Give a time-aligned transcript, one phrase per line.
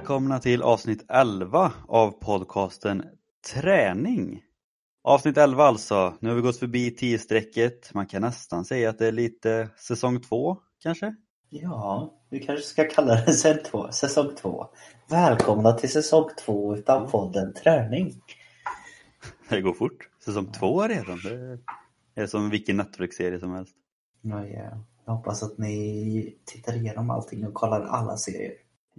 [0.00, 3.04] välkomna till avsnitt 11 av podcasten
[3.54, 4.42] Träning.
[5.02, 6.14] Avsnitt 11 alltså.
[6.20, 7.94] Nu har vi gått förbi 10-strecket.
[7.94, 11.14] Man kan nästan säga att det är lite säsong 2 kanske?
[11.48, 13.92] Ja, vi kanske ska kalla det säsong 2.
[13.92, 14.66] Säsong 2.
[15.10, 18.14] Välkomna till säsong 2 utav podden Träning.
[19.48, 20.08] Det går fort.
[20.24, 21.18] Säsong 2 redan.
[22.14, 23.74] Det är som vilken Netflix-serie som helst.
[24.22, 24.44] Ja.
[25.06, 28.52] Jag hoppas att ni tittar igenom allting och kollar alla serier.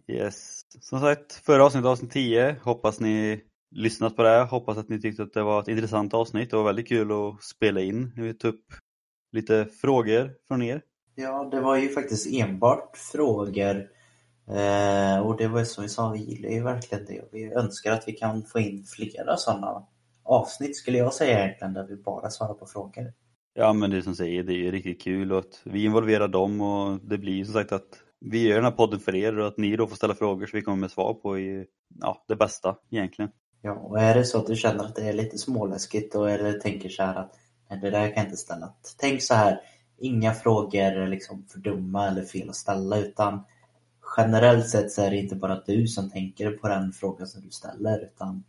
[0.07, 0.61] Yes.
[0.79, 2.55] Som sagt, förra avsnittet, avsnitt 10.
[2.63, 3.41] Hoppas ni
[3.71, 4.43] lyssnat på det.
[4.43, 6.49] Hoppas att ni tyckte att det var ett intressant avsnitt.
[6.49, 8.11] Det var väldigt kul att spela in.
[8.15, 8.65] Vi tog upp
[9.31, 10.81] lite frågor från er.
[11.15, 13.87] Ja, det var ju faktiskt enbart frågor.
[14.47, 17.21] Eh, och det var som vi sa, vi gillar ju verkligen det.
[17.31, 19.87] Vi önskar att vi kan få in flera sådana
[20.23, 23.13] avsnitt skulle jag säga egentligen, där vi bara svarar på frågor.
[23.53, 26.61] Ja men det som säger, det är ju riktigt kul och att vi involverar dem
[26.61, 29.47] och det blir ju som sagt att vi gör den här podden för er och
[29.47, 31.65] att ni då får ställa frågor så vi kommer med svar på i,
[31.99, 33.31] ja, det bästa egentligen.
[33.61, 36.53] Ja, och är det så att du känner att det är lite småläskigt och eller
[36.53, 38.73] tänker så här att nej, det där kan jag inte ställa.
[38.97, 39.61] Tänk så här,
[39.97, 43.43] inga frågor är liksom för dumma eller fel att ställa utan
[44.17, 47.49] generellt sett så är det inte bara du som tänker på den frågan som du
[47.49, 48.43] ställer utan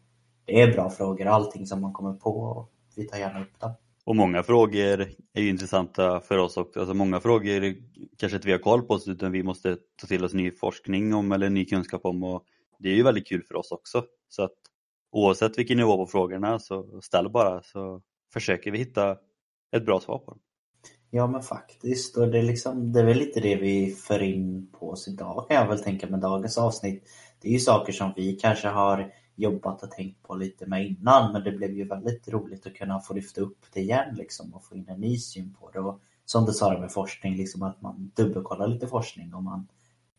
[0.44, 3.72] det är bra frågor, allting som man kommer på och vi tar gärna upp dem.
[4.04, 6.80] Och många frågor är ju intressanta för oss också.
[6.80, 7.74] Alltså många frågor
[8.18, 11.32] kanske inte vi har koll på utan vi måste ta till oss ny forskning om
[11.32, 12.44] eller ny kunskap om och
[12.78, 14.04] det är ju väldigt kul för oss också.
[14.28, 14.54] Så att
[15.12, 19.16] oavsett vilken nivå på frågorna så ställ bara så försöker vi hitta
[19.76, 20.40] ett bra svar på dem.
[21.10, 24.70] Ja men faktiskt och det är, liksom, det är väl lite det vi för in
[24.72, 27.04] på oss idag kan jag väl tänka med dagens avsnitt.
[27.40, 31.32] Det är ju saker som vi kanske har jobbat och tänkt på lite med innan
[31.32, 34.64] men det blev ju väldigt roligt att kunna få lyfta upp det igen liksom och
[34.64, 35.80] få in en ny syn på det.
[35.80, 39.68] Och som du sa med forskning, liksom att man dubbelkollar lite forskning och man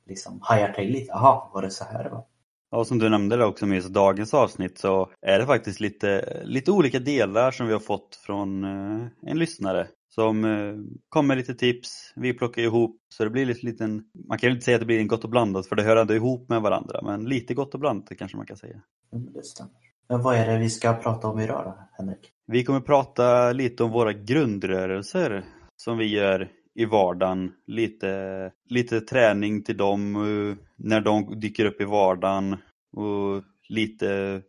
[0.06, 1.08] liksom hajar till lite.
[1.08, 2.24] Jaha, var det så här det var?
[2.72, 6.72] Ja, som du nämnde det också med dagens avsnitt så är det faktiskt lite, lite
[6.72, 10.76] olika delar som vi har fått från eh, en lyssnare som eh,
[11.10, 12.14] kommer med lite tips.
[12.16, 14.86] Vi plockar ihop så det blir lite liten, man kan ju inte säga att det
[14.86, 17.74] blir en gott och blandat för det hör ändå ihop med varandra men lite gott
[17.74, 18.82] och blandat kanske man kan säga.
[19.14, 19.74] Mm, det stämmer.
[20.10, 22.32] Men vad är det vi ska prata om idag då, Henrik?
[22.48, 27.52] Vi kommer prata lite om våra grundrörelser som vi gör i vardagen.
[27.68, 32.58] Lite, lite träning till dem eh, när de dyker upp i vardagen
[32.98, 34.42] och lite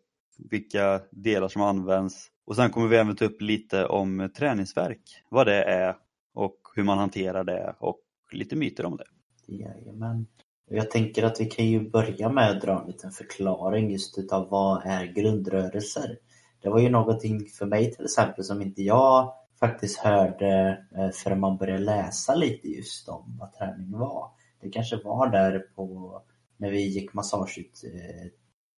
[0.50, 5.46] vilka delar som används och sen kommer vi även ta upp lite om träningsverk, vad
[5.46, 5.96] det är
[6.34, 8.00] och hur man hanterar det och
[8.32, 9.04] lite myter om det.
[9.46, 10.26] Jajamän.
[10.70, 14.48] Jag tänker att vi kan ju börja med att dra en liten förklaring just utav
[14.48, 16.18] vad är grundrörelser.
[16.62, 21.40] Det var ju någonting för mig till exempel som inte jag faktiskt hörde eh, förrän
[21.40, 24.30] man började läsa lite just om vad träning var.
[24.60, 26.22] Det kanske var där på
[26.56, 28.30] när vi gick massageutbildningen eh,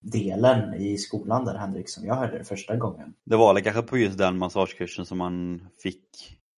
[0.02, 3.14] delen i skolan där Henrik som jag hörde det första gången.
[3.24, 6.08] Det var väl kanske på just den massagekursen som man fick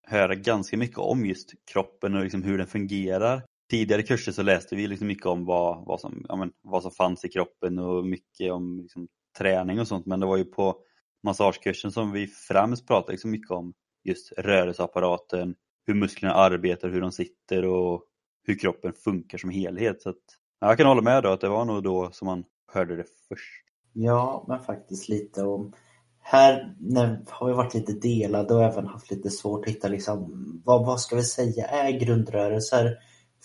[0.07, 3.43] höra ganska mycket om just kroppen och liksom hur den fungerar.
[3.71, 6.91] Tidigare kurser så läste vi liksom mycket om vad, vad, som, ja men, vad som
[6.91, 10.77] fanns i kroppen och mycket om liksom, träning och sånt men det var ju på
[11.23, 13.73] massagekursen som vi främst pratade liksom mycket om
[14.05, 15.55] just rörelseapparaten,
[15.87, 18.03] hur musklerna arbetar, hur de sitter och
[18.45, 20.03] hur kroppen funkar som helhet.
[20.03, 20.17] Så att,
[20.61, 23.65] jag kan hålla med då att det var nog då som man hörde det först.
[23.93, 25.43] Ja, men faktiskt lite.
[25.43, 25.73] Och
[26.21, 26.75] här
[27.29, 30.33] har vi varit lite delade och även haft lite svårt att hitta liksom,
[30.65, 32.97] vad, vad ska vi säga är grundrörelser.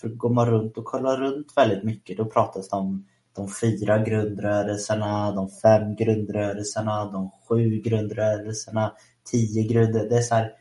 [0.01, 4.03] För går man runt och kollar runt väldigt mycket då pratas det om de fyra
[4.03, 8.93] grundrörelserna, de fem grundrörelserna, de sju grundrörelserna,
[9.31, 10.09] tio grundrörelser.
[10.09, 10.51] Det, är så här,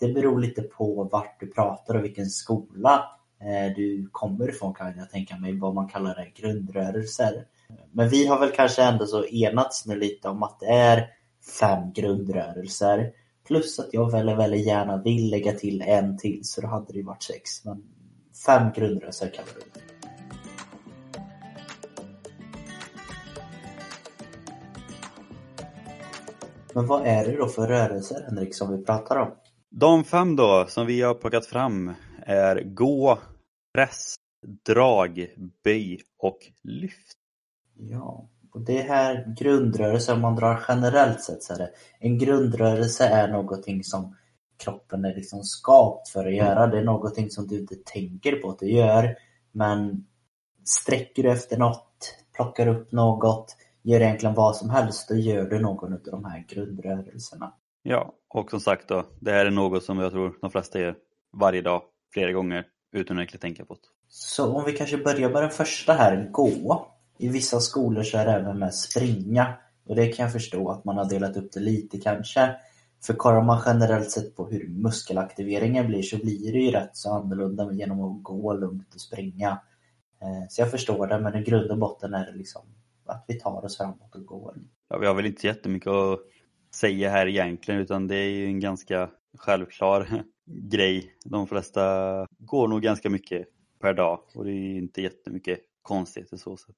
[0.00, 3.04] det beror lite på vart du pratar och vilken skola
[3.40, 7.44] eh, du kommer ifrån kan jag tänka mig, vad man kallar det, grundrörelser.
[7.92, 11.06] Men vi har väl kanske ändå så enats nu lite om att det är
[11.60, 13.12] fem grundrörelser.
[13.46, 16.98] Plus att jag väldigt, väldigt gärna vill lägga till en till så då hade det
[16.98, 17.64] ju varit sex.
[17.64, 17.82] Men
[18.46, 19.80] fem grundrörelser kan vi.
[26.74, 29.30] Men vad är det då för rörelser Henrik som vi pratar om?
[29.70, 31.94] De fem då som vi har plockat fram
[32.26, 33.18] är gå,
[33.74, 34.14] press,
[34.66, 35.26] drag,
[35.64, 37.23] böj och lyft.
[37.76, 43.06] Ja, och det här grundrörelse, om man drar generellt sett så är det, en grundrörelse
[43.06, 44.16] är någonting som
[44.64, 46.66] kroppen är liksom skapt för att göra.
[46.66, 49.16] Det är någonting som du inte tänker på att du gör.
[49.52, 50.06] Men
[50.64, 55.58] sträcker du efter något, plockar upp något, gör egentligen vad som helst, då gör du
[55.58, 57.54] någon av de här grundrörelserna.
[57.82, 60.96] Ja, och som sagt då, det här är något som jag tror de flesta gör
[61.32, 61.82] varje dag,
[62.12, 63.80] flera gånger, utan att egentligen tänka på det.
[64.08, 66.86] Så om vi kanske börjar med den första här, gå
[67.18, 69.54] i vissa skolor så är det även med springa.
[69.86, 72.56] Och det kan jag förstå att man har delat upp det lite kanske.
[73.06, 77.12] För kollar man generellt sett på hur muskelaktiveringen blir så blir det ju rätt så
[77.12, 79.60] annorlunda genom att gå lugnt och springa.
[80.22, 82.62] Eh, så jag förstår det, men i grund och botten är det liksom
[83.06, 84.54] att vi tar oss framåt och går.
[84.88, 86.20] Ja, vi har väl inte jättemycket att
[86.74, 91.12] säga här egentligen utan det är ju en ganska självklar grej.
[91.24, 93.46] De flesta går nog ganska mycket
[93.80, 96.76] per dag och det är inte jättemycket konstigt så sätt.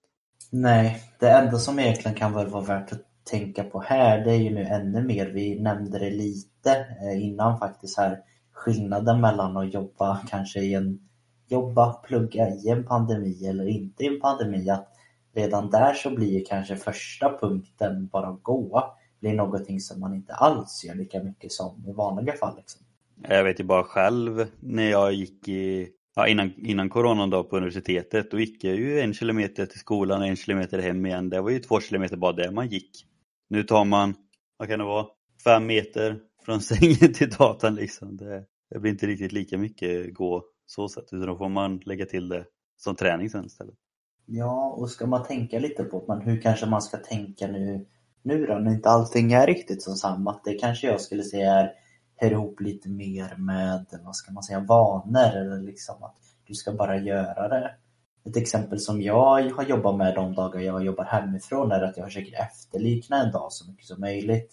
[0.50, 4.36] Nej, det enda som egentligen kan väl vara värt att tänka på här det är
[4.36, 8.18] ju nu ännu mer, vi nämnde det lite eh, innan faktiskt här,
[8.52, 11.08] skillnaden mellan att jobba kanske i en
[11.48, 14.70] jobba, plugga i en pandemi eller inte i en pandemi.
[14.70, 14.88] Att
[15.34, 20.84] redan där så blir kanske första punkten bara gå blir någonting som man inte alls
[20.84, 22.56] gör lika mycket som i vanliga fall.
[22.56, 22.82] Liksom.
[23.28, 27.56] Jag vet ju bara själv när jag gick i, ja, innan, innan coronan då på
[27.56, 31.30] universitetet, då gick jag ju en kilometer till skolan och en kilometer hem igen.
[31.30, 33.06] Det var ju två kilometer bara där man gick.
[33.48, 34.14] Nu tar man,
[34.56, 35.06] vad kan det vara,
[35.44, 38.16] fem meter från sängen till datorn liksom.
[38.16, 42.06] Det, det blir inte riktigt lika mycket gå så sätt, utan då får man lägga
[42.06, 42.44] till det
[42.76, 43.74] som träning sen istället.
[44.26, 47.86] Ja, och ska man tänka lite på men hur kanske man ska tänka nu,
[48.22, 50.40] nu då, när inte allting är riktigt som samma.
[50.44, 51.72] Det kanske jag skulle säga är,
[52.16, 56.16] hör ihop lite mer med, vad ska man säga, vanor eller liksom att
[56.46, 57.70] du ska bara göra det.
[58.24, 62.06] Ett exempel som jag har jobbat med de dagar jag jobbar hemifrån är att jag
[62.06, 64.52] försöker efterlikna en dag så mycket som möjligt.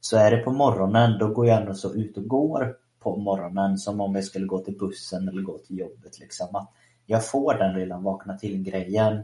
[0.00, 3.78] Så är det på morgonen, då går jag ändå så ut och går på morgonen
[3.78, 6.20] som om jag skulle gå till bussen eller gå till jobbet.
[6.20, 6.56] Liksom.
[6.56, 6.70] Att
[7.06, 9.22] jag får den lilla vakna till-grejen.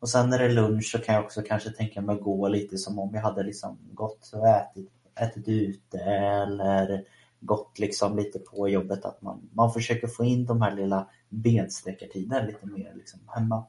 [0.00, 2.48] Och sen när det är lunch så kan jag också kanske tänka mig att gå
[2.48, 7.04] lite som om jag hade liksom gått och ätit, ätit ute eller
[7.40, 9.04] gått liksom lite på jobbet.
[9.04, 13.66] Att man, man försöker få in de här lilla bensträckartiderna lite mer liksom hemma.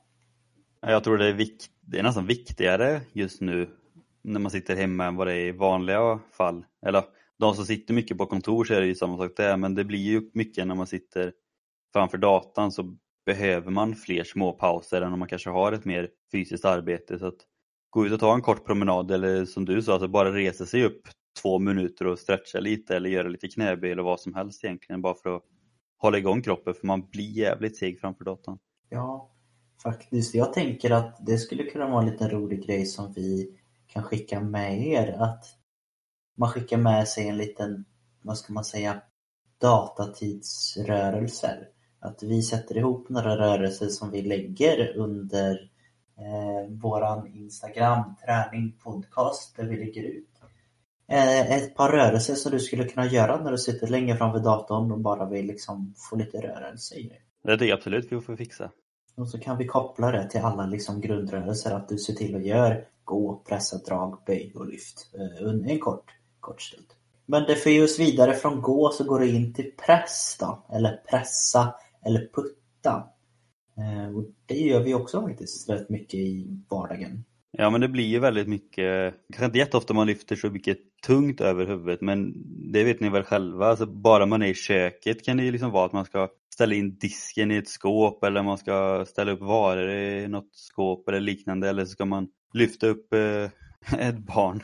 [0.82, 3.70] Jag tror det är, vikt, det är nästan viktigare just nu
[4.22, 6.66] när man sitter hemma än vad det är i vanliga fall.
[6.86, 7.04] Eller
[7.40, 9.84] de som sitter mycket på kontor så är det ju samma sak där men det
[9.84, 11.34] blir ju mycket när man sitter
[11.94, 12.96] framför datan så
[13.26, 17.20] behöver man fler små pauser än om man kanske har ett mer fysiskt arbete.
[17.20, 17.40] Så att
[17.90, 20.84] gå ut och ta en kort promenad eller som du sa, alltså bara resa sig
[20.84, 21.08] upp
[21.42, 25.16] två minuter och stretcha lite eller göra lite knäböj eller vad som helst egentligen bara
[25.16, 25.44] för att
[25.98, 28.58] hålla igång kroppen för man blir jävligt seg framför datorn.
[28.90, 29.32] Ja,
[29.84, 30.36] faktiskt.
[30.36, 34.40] Jag tänker att det skulle kunna vara en liten rolig grej som vi kan skicka
[34.40, 35.16] med er.
[35.20, 35.46] Att
[36.38, 37.86] man skickar med sig en liten,
[38.22, 39.02] vad ska man säga,
[39.62, 41.68] datatidsrörelser.
[42.00, 45.72] Att vi sätter ihop några rörelser som vi lägger under
[46.18, 50.35] eh, våran Instagram, träning podcast, där vi lägger ut
[51.08, 55.00] ett par rörelser som du skulle kunna göra när du sitter länge framför datorn och
[55.00, 57.50] bara vill liksom få lite rörelse i det.
[57.52, 58.72] Det tycker jag absolut vi får fixa.
[59.18, 62.46] Och så kan vi koppla det till alla liksom grundrörelser, att du ser till att
[62.46, 66.88] göra gå, pressa, drag, böj och lyft eh, under en kort, kort stund.
[67.26, 71.02] Men det för oss vidare från gå så går det in till press då, eller
[71.10, 71.76] pressa
[72.06, 73.08] eller putta.
[73.78, 77.24] Eh, och det gör vi också faktiskt rätt mycket i vardagen.
[77.58, 81.42] Ja men det blir ju väldigt mycket, kanske inte jätteofta man lyfter så mycket tungt
[81.42, 82.34] över huvudet men
[82.72, 85.72] det vet ni väl själva, alltså bara man är i köket kan det ju liksom
[85.72, 89.42] vara att man ska ställa in disken i ett skåp eller man ska ställa upp
[89.42, 93.50] varor i något skåp eller liknande eller så ska man lyfta upp eh,
[94.08, 94.64] ett barn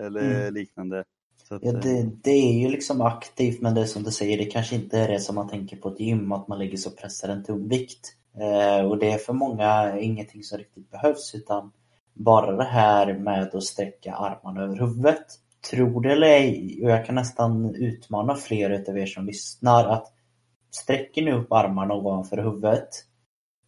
[0.00, 0.54] eller mm.
[0.54, 1.04] liknande.
[1.50, 4.38] Att, ja, det, eh, det, är ju liksom aktivt men det är som du säger,
[4.38, 6.90] det kanske inte är det som man tänker på ett gym, att man ligger så
[6.90, 8.12] pressar en tung vikt.
[8.40, 11.72] Eh, och det är för många ingenting som riktigt behövs utan
[12.16, 15.26] bara det här med att sträcka armarna över huvudet.
[15.70, 20.12] Tror det eller ej, och jag kan nästan utmana fler av er som lyssnar att
[20.70, 22.88] sträcker ni upp armarna ovanför huvudet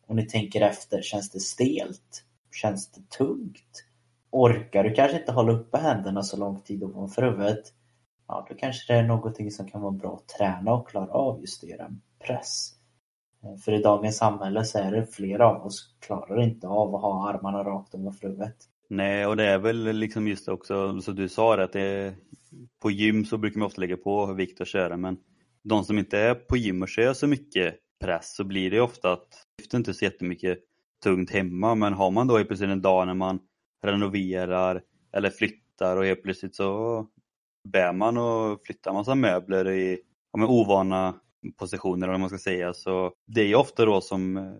[0.06, 2.24] och ni tänker efter, känns det stelt?
[2.52, 3.84] Känns det tungt?
[4.30, 7.62] Orkar du kanske inte hålla uppe händerna så lång tid ovanför huvudet?
[8.28, 11.40] Ja, då kanske det är någonting som kan vara bra att träna och klara av
[11.40, 12.77] just det, en press.
[13.44, 17.02] Eh, för i dagens samhälle så är det flera av oss klarar inte av att
[17.02, 18.56] ha armarna rakt ovanför huvudet.
[18.88, 22.14] Nej, och det är väl liksom just också som du sa att det,
[22.82, 25.16] på gym så brukar man ofta lägga på vikt och köra men
[25.62, 29.12] de som inte är på gym och kör så mycket press så blir det ofta
[29.12, 29.28] att
[29.58, 30.58] lyfter inte så jättemycket
[31.02, 33.40] tungt hemma men har man då i plötsligt en dag när man
[33.84, 37.06] renoverar eller flyttar och helt plötsligt så
[37.68, 39.98] bär man och flyttar massa möbler i
[40.32, 41.14] ja, ovana
[41.56, 42.74] positioner eller vad man ska säga.
[42.74, 44.52] Så det är ju ofta då som eh,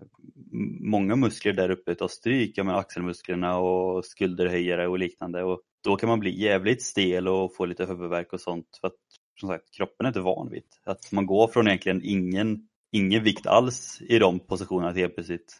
[0.79, 5.43] många muskler där uppe tar stryk, ja, med axelmusklerna och skulderhöjare och liknande.
[5.43, 8.77] Och då kan man bli jävligt stel och få lite huvudvärk och sånt.
[8.81, 8.93] För att
[9.39, 13.47] som sagt, kroppen är inte van vid att man går från egentligen ingen, ingen vikt
[13.47, 15.57] alls i de positionerna till helt plötsligt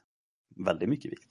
[0.55, 1.29] väldigt mycket vikt.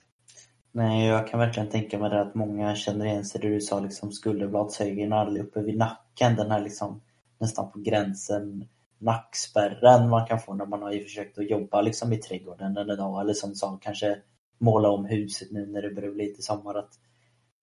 [0.73, 3.81] Nej, jag kan verkligen tänka mig det att många känner igen sig det du sa,
[3.81, 6.37] liksom skulderbladshöjden alldeles uppe vid nacken.
[6.37, 7.01] Den här liksom
[7.39, 8.69] nästan på gränsen
[8.99, 13.21] nackspärren man kan få när man har försökt att jobba liksom i trädgården en dag.
[13.21, 14.19] Eller som sa, kanske
[14.59, 16.75] måla om huset nu när det börjar bli lite sommar.
[16.75, 16.93] Att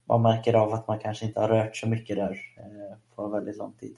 [0.08, 3.58] man märker av att man kanske inte har rört så mycket där eh, på väldigt
[3.58, 3.98] lång tid.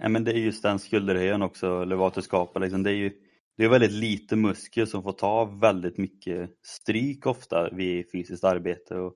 [0.00, 2.60] Ja, men det är just den skulderhöjan också, eller vad du skapar.
[2.60, 2.82] Liksom.
[2.82, 3.12] Det är ju
[3.56, 8.94] det är väldigt lite muskel som får ta väldigt mycket stryk ofta vid fysiskt arbete.
[8.94, 9.14] Och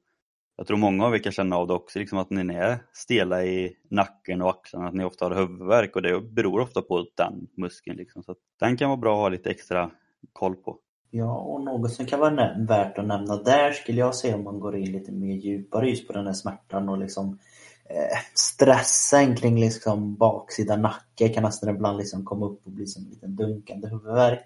[0.57, 3.45] jag tror många av er kan känna av det också, liksom att ni är stela
[3.45, 7.47] i nacken och axlarna, att ni ofta har huvudvärk och det beror ofta på den
[7.57, 7.97] muskeln.
[7.97, 8.23] Liksom.
[8.23, 9.91] Så den kan vara bra att ha lite extra
[10.33, 10.79] koll på.
[11.11, 14.61] Ja, och något som kan vara värt att nämna där skulle jag säga om man
[14.61, 17.39] går in lite mer djupare just på den här smärtan och liksom
[17.85, 23.05] eh, stressen kring liksom baksida nacke kan nästan ibland liksom komma upp och bli som
[23.05, 24.45] en liten dunkande huvudvärk.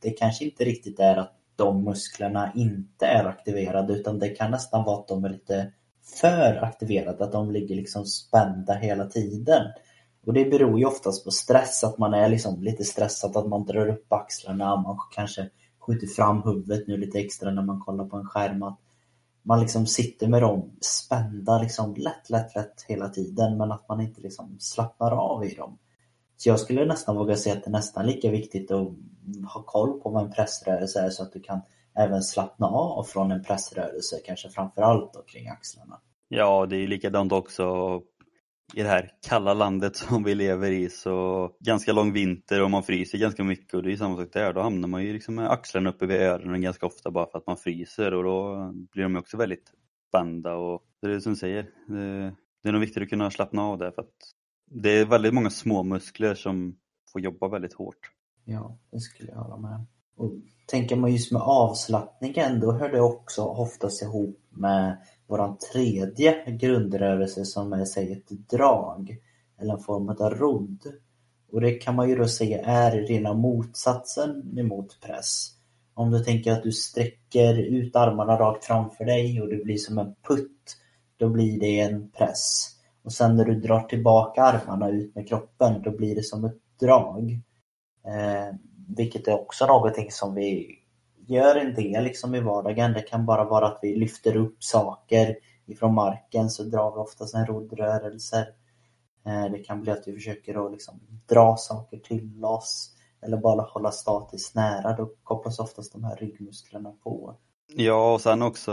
[0.00, 4.84] Det kanske inte riktigt är att de musklerna inte är aktiverade utan det kan nästan
[4.84, 5.72] vara att de är lite
[6.20, 9.72] för aktiverade, att de ligger liksom spända hela tiden.
[10.26, 13.64] Och det beror ju oftast på stress, att man är liksom lite stressad, att man
[13.64, 18.16] drar upp axlarna, man kanske skjuter fram huvudet nu lite extra när man kollar på
[18.16, 18.62] en skärm.
[18.62, 18.78] Att
[19.42, 24.00] man liksom sitter med dem spända liksom lätt, lätt, lätt hela tiden men att man
[24.00, 25.78] inte liksom slappnar av i dem.
[26.36, 28.88] Så jag skulle nästan våga säga att det är nästan lika viktigt att
[29.54, 31.60] ha koll på vad en pressrörelse är så att du kan
[31.98, 36.00] även slappna av från en pressrörelse, kanske framförallt då kring axlarna.
[36.28, 38.00] Ja, det är likadant också
[38.74, 42.82] i det här kalla landet som vi lever i så ganska lång vinter och man
[42.82, 44.52] fryser ganska mycket och det är samma sak där.
[44.52, 47.46] Då hamnar man ju liksom med axlarna uppe vid öronen ganska ofta bara för att
[47.46, 49.72] man fryser och då blir de också väldigt
[50.08, 51.70] spända och det är det som du säger.
[52.62, 54.14] Det, är nog viktigt att kunna slappna av där för att
[54.70, 56.76] det är väldigt många små muskler som
[57.12, 58.10] får jobba väldigt hårt.
[58.44, 60.32] Ja, det skulle jag hålla med och
[60.66, 64.96] Tänker man just med avslappningen, då hör det också oftast ihop med
[65.26, 69.16] våran tredje grundrörelse som är, säg ett drag
[69.60, 70.82] eller en form av rodd.
[71.52, 75.52] Och det kan man ju då säga är rena motsatsen emot press.
[75.94, 79.98] Om du tänker att du sträcker ut armarna rakt framför dig och det blir som
[79.98, 80.76] en putt,
[81.16, 82.75] då blir det en press.
[83.06, 86.58] Och sen när du drar tillbaka armarna ut med kroppen, då blir det som ett
[86.80, 87.40] drag.
[88.04, 88.54] Eh,
[88.96, 90.78] vilket är också någonting som vi
[91.26, 92.92] gör en del liksom i vardagen.
[92.92, 95.36] Det kan bara vara att vi lyfter upp saker
[95.66, 98.48] ifrån marken så drar vi oftast en roddrörelse.
[99.26, 103.62] Eh, det kan bli att vi försöker att liksom dra saker till oss eller bara
[103.62, 104.96] hålla statiskt nära.
[104.96, 107.36] Då kopplas oftast de här ryggmusklerna på.
[107.74, 108.72] Ja, och sen också,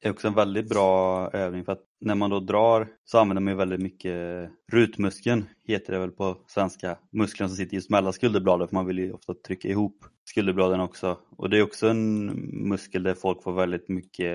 [0.00, 3.52] är också en väldigt bra övning för att när man då drar så använder man
[3.52, 8.68] ju väldigt mycket rutmuskeln, heter det väl på svenska, musklerna som sitter just mellan skulderbladen
[8.68, 11.18] för man vill ju ofta trycka ihop skulderbladen också.
[11.36, 12.26] Och det är också en
[12.68, 14.34] muskel där folk får väldigt mycket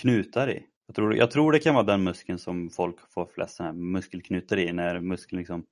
[0.00, 0.62] knutar i.
[0.86, 4.72] Jag tror, jag tror det kan vara den muskeln som folk får flest muskelknutar i
[4.72, 5.64] när muskeln liksom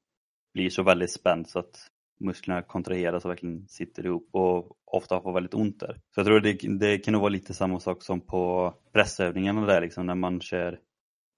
[0.55, 1.89] blir så väldigt spänd så att
[2.21, 6.01] musklerna kontraheras och verkligen sitter ihop och ofta får väldigt ont där.
[6.15, 9.81] Så jag tror det, det kan nog vara lite samma sak som på pressövningarna där
[9.81, 10.81] liksom när man kör,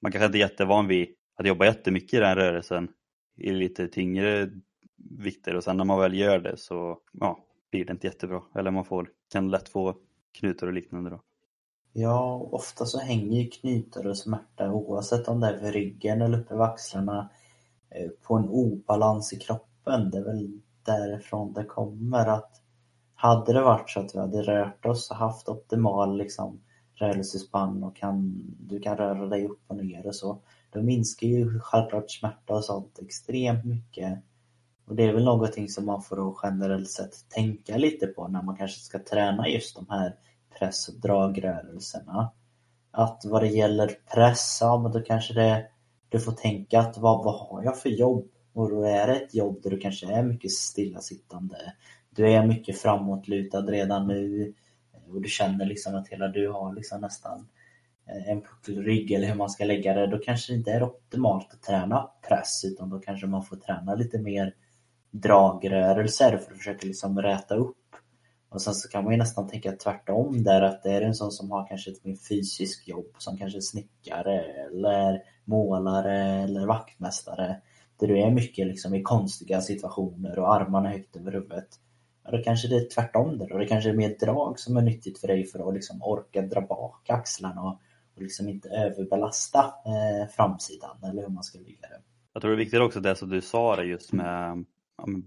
[0.02, 2.88] man kanske inte är jättevan vid att jobba jättemycket i den rörelsen
[3.36, 4.50] i lite tyngre
[4.96, 7.38] vikter och sen när man väl gör det så ja,
[7.70, 8.42] blir det inte jättebra.
[8.54, 9.96] Eller man får, kan lätt få
[10.38, 11.20] knutar och liknande då.
[11.92, 16.40] Ja, ofta så hänger ju knutar och smärta oavsett om det är vid ryggen eller
[16.40, 17.30] uppe vid axlarna
[17.90, 20.10] eh, på en obalans i kroppen.
[20.10, 22.26] Det är väl därifrån det kommer.
[22.26, 22.62] att
[23.14, 26.60] Hade det varit så att vi hade rört oss och haft optimal liksom,
[26.94, 30.38] rörelsespann och kan, du kan röra dig upp och ner och så,
[30.70, 34.18] då minskar ju självklart smärta och sånt extremt mycket.
[34.86, 38.56] Och det är väl någonting som man får generellt sett tänka lite på när man
[38.56, 40.14] kanske ska träna just de här
[40.58, 42.32] press och dragrörelserna.
[42.90, 45.66] Att vad det gäller press, ja men då kanske det
[46.08, 48.28] du får tänka att vad, vad har jag för jobb?
[48.56, 51.72] Och då är det ett jobb där du kanske är mycket stillasittande.
[52.10, 54.54] Du är mycket framåtlutad redan nu
[54.94, 57.48] eh, och du känner liksom att hela du har liksom nästan
[58.06, 60.06] eh, en puckelrygg eller hur man ska lägga det.
[60.06, 63.94] Då kanske det inte är optimalt att träna press utan då kanske man får träna
[63.94, 64.54] lite mer
[65.10, 67.76] dragrörelser för att försöka liksom räta upp.
[68.48, 71.32] Och sen så kan man ju nästan tänka tvärtom där att det är en sån
[71.32, 77.60] som har kanske ett mer fysiskt jobb som kanske snickare eller målare eller vaktmästare
[77.98, 81.68] där du är mycket liksom i konstiga situationer och armarna högt över huvudet.
[82.24, 84.82] Ja, då kanske det är tvärtom där och det kanske är mer drag som är
[84.82, 87.80] nyttigt för dig för att liksom orka dra bak axlarna och,
[88.16, 92.00] och liksom inte överbelasta eh, framsidan eller hur man ska ligga det.
[92.32, 94.64] Jag tror det är viktigt också det som du sa just med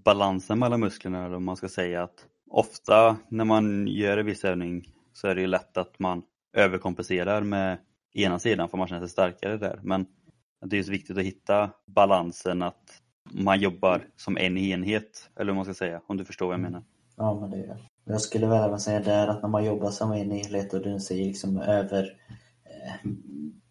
[0.06, 4.94] balansen mellan musklerna om man ska säga att ofta när man gör en viss övning
[5.14, 6.24] så är det ju lätt att man
[6.54, 7.78] överkompenserar med
[8.14, 9.80] ena sidan för man känner sig starkare där.
[9.84, 10.06] Men
[10.62, 13.02] det är så viktigt att hitta balansen att
[13.32, 16.62] man jobbar som en enhet, eller vad man ska säga, om du förstår vad jag
[16.62, 16.84] menar.
[17.16, 20.12] Ja, men det är Jag skulle väl även säga där att när man jobbar som
[20.12, 22.04] en enhet och du säger liksom över
[22.66, 23.12] eh,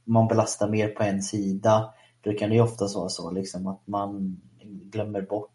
[0.05, 3.87] man belastar mer på en sida, då kan det ju oftast vara så liksom att
[3.87, 5.51] man glömmer bort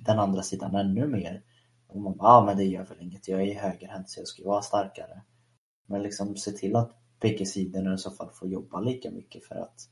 [0.00, 1.42] den andra sidan ännu mer.
[1.86, 4.44] Och man bara, ah, men det gör väl inget, jag är högerhänt så jag ska
[4.44, 5.22] vara starkare.
[5.86, 9.54] Men liksom se till att bägge sidorna i så fall får jobba lika mycket för
[9.54, 9.88] att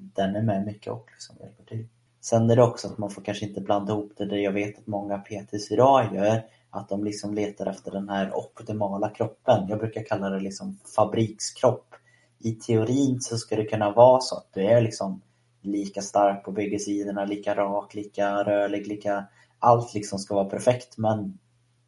[0.00, 1.88] den är med mycket och liksom hjälper till.
[2.20, 4.78] Sen är det också att man får kanske inte blanda ihop det där jag vet
[4.78, 9.68] att många PTs idag gör, att de liksom letar efter den här optimala kroppen.
[9.68, 11.94] Jag brukar kalla det liksom fabrikskropp.
[12.38, 15.22] I teorin så ska det kunna vara så att du är liksom
[15.62, 19.24] lika stark på bägge sidorna, lika rak, lika rörlig, lika...
[19.60, 21.38] Allt liksom ska vara perfekt men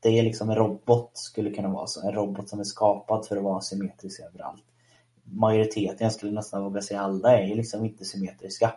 [0.00, 2.09] det är liksom en robot skulle kunna vara så.
[2.09, 4.64] En robot som är skapad för att vara symmetrisk överallt.
[5.32, 8.72] Majoriteten, jag skulle nästan våga säga alla, är ju liksom inte symmetriska.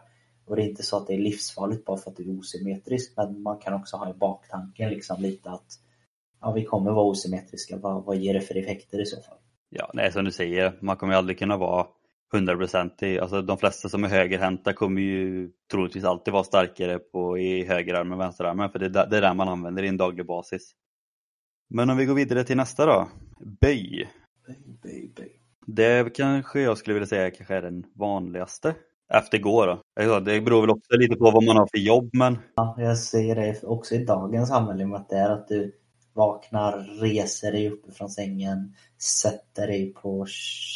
[0.45, 3.13] Och det är inte så att det är livsfarligt bara för att du är osymmetrisk,
[3.17, 5.79] men man kan också ha i baktanken liksom lite att
[6.41, 9.37] ja, vi kommer vara osymmetriska, vad, vad ger det för effekter i så fall?
[9.69, 11.87] Ja, nej, som du säger, man kommer ju aldrig kunna vara
[12.31, 13.17] hundraprocentig.
[13.17, 18.13] Alltså de flesta som är högerhänta kommer ju troligtvis alltid vara starkare på, i högerarmen
[18.13, 20.71] och vänsterarmen, för det är, det är där man använder i en daglig basis.
[21.69, 23.09] Men om vi går vidare till nästa då.
[23.61, 24.09] Böj.
[24.47, 25.42] Böj, böj, böj.
[25.67, 28.75] Det kanske jag skulle vilja säga kanske är den vanligaste.
[29.13, 29.79] Efter gå då.
[30.19, 32.37] Det beror väl också lite på vad man har för jobb men...
[32.55, 35.75] Ja, jag ser det också i dagens samhälle med att det är att du
[36.13, 38.75] vaknar, reser dig upp från sängen,
[39.21, 40.25] sätter dig på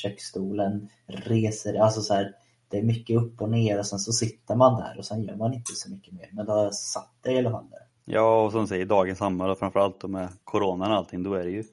[0.01, 2.31] köksstolen, reser dig, alltså så här,
[2.69, 5.35] det är mycket upp och ner och sen så sitter man där och sen gör
[5.35, 6.29] man inte så mycket mer.
[6.31, 7.79] Men då har satt dig i alla fall där.
[8.05, 11.63] Ja, och som säger, dagens samhälle framförallt med coronan och allting, då är det ju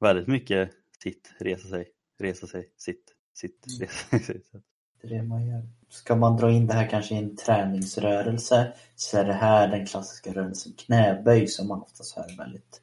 [0.00, 0.70] väldigt mycket
[1.02, 1.86] sitt, resa sig,
[2.22, 3.04] resa sig, sitt,
[3.34, 3.80] sitt, mm.
[3.80, 4.62] resa sig.
[5.02, 5.62] Det är det man gör.
[5.88, 9.86] Ska man dra in det här kanske i en träningsrörelse så är det här den
[9.86, 12.82] klassiska rörelsen knäböj som man oftast hör väldigt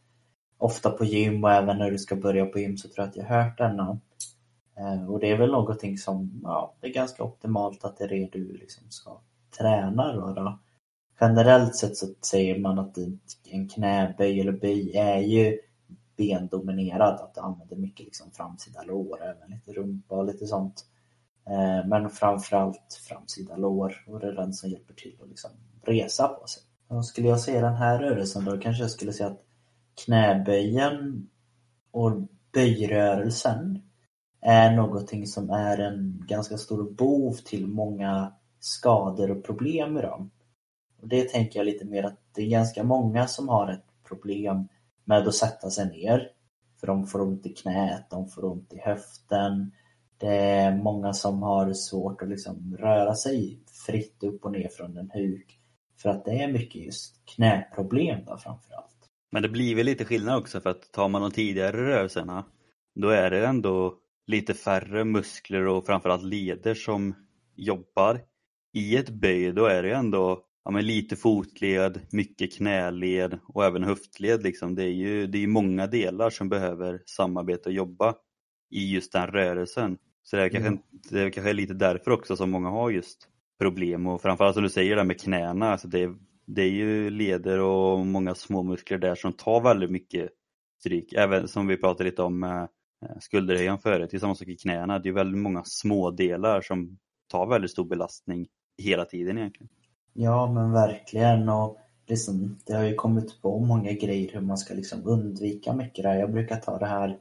[0.57, 3.15] ofta på gym och även när du ska börja på gym så tror jag att
[3.15, 3.99] jag har hört denna.
[4.77, 8.09] Eh, och det är väl någonting som, ja, det är ganska optimalt att det är
[8.09, 9.21] det du liksom ska
[9.57, 10.33] träna då.
[10.33, 10.59] då.
[11.21, 12.97] Generellt sett så säger man att
[13.43, 15.59] en knäböj eller böj är ju
[16.19, 20.85] bendominerad, att du använder mycket liksom framsida lår, även lite rumpa och lite sånt.
[21.47, 25.51] Eh, men framförallt framsida lår och det är den som hjälper till att liksom
[25.83, 26.63] resa på sig.
[26.87, 29.43] Och skulle jag se den här rörelsen då kanske jag skulle säga att
[30.05, 31.29] knäböjen
[31.91, 32.11] och
[32.53, 33.81] böjrörelsen
[34.41, 40.29] är någonting som är en ganska stor bov till många skador och problem idag.
[41.01, 44.67] Och det tänker jag lite mer att det är ganska många som har ett problem
[45.09, 46.31] med att sätta sig ner.
[46.79, 49.71] För de får ont i knät, de får ont i höften.
[50.17, 54.97] Det är många som har svårt att liksom röra sig fritt upp och ner från
[54.97, 55.59] en huk.
[56.01, 59.09] För att det är mycket just knäproblem då framförallt.
[59.31, 62.45] Men det blir väl lite skillnad också för att tar man de tidigare rörelserna
[62.95, 63.95] då är det ändå
[64.27, 67.15] lite färre muskler och framförallt leder som
[67.55, 68.21] jobbar.
[68.73, 73.83] I ett böj då är det ändå ja, men lite fotled, mycket knäled och även
[73.83, 74.43] höftled.
[74.43, 74.75] Liksom.
[74.75, 78.15] Det är ju det är många delar som behöver samarbeta och jobba
[78.71, 79.97] i just den rörelsen.
[80.23, 80.81] Så det är, kanske, mm.
[81.09, 83.27] det är kanske lite därför också som många har just
[83.59, 86.09] problem och framförallt som du säger det med knäna, alltså det,
[86.45, 90.29] det är ju leder och många små muskler där som tar väldigt mycket
[90.79, 91.13] stryk.
[91.13, 92.65] Även som vi pratade lite om eh,
[93.19, 94.99] skulderhöjan förut, det är samma sak i knäna.
[94.99, 96.97] Det är väldigt många små delar som
[97.31, 99.69] tar väldigt stor belastning hela tiden egentligen.
[100.13, 104.73] Ja men verkligen och liksom, det har ju kommit på många grejer hur man ska
[104.73, 106.15] liksom undvika mycket där.
[106.15, 107.19] Jag brukar ta det här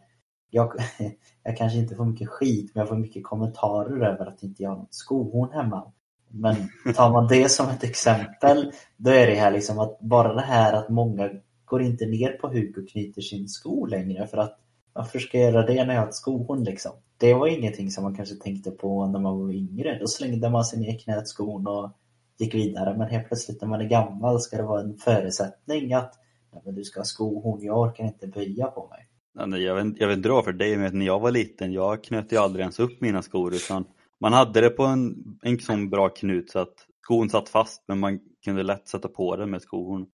[0.51, 0.72] jag,
[1.42, 4.70] jag kanske inte får mycket skit men jag får mycket kommentarer över att inte jag
[4.70, 5.92] har något skohorn hemma.
[6.31, 6.57] Men
[6.94, 10.72] tar man det som ett exempel, då är det här liksom att bara det här
[10.72, 11.31] att många
[11.64, 14.59] går inte ner på huk och knyter sin sko längre för att
[14.92, 16.92] varför ska jag göra det när jag har ett skohorn liksom?
[17.16, 19.98] Det var ingenting som man kanske tänkte på när man var yngre.
[19.98, 21.90] Då slängde man sig ner i knät skon och
[22.38, 22.98] gick vidare.
[22.98, 26.14] Men helt plötsligt när man är gammal ska det vara en förutsättning att
[26.53, 29.09] Nej, men du ska ha skohorn, jag orkar inte böja på mig.
[29.46, 32.33] Nej, jag, vet, jag vet inte för dig, men när jag var liten, jag knöt
[32.33, 33.85] ju aldrig ens upp mina skor utan
[34.20, 37.98] man hade det på en, en sån bra knut så att skon satt fast men
[37.98, 40.07] man kunde lätt sätta på den med skohorn.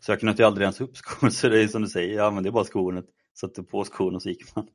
[0.00, 2.26] Så jag knöt ju aldrig ens upp skon, så det är som du säger, jag
[2.26, 3.06] använde bara skohornet,
[3.40, 4.66] satte på skon och så gick man.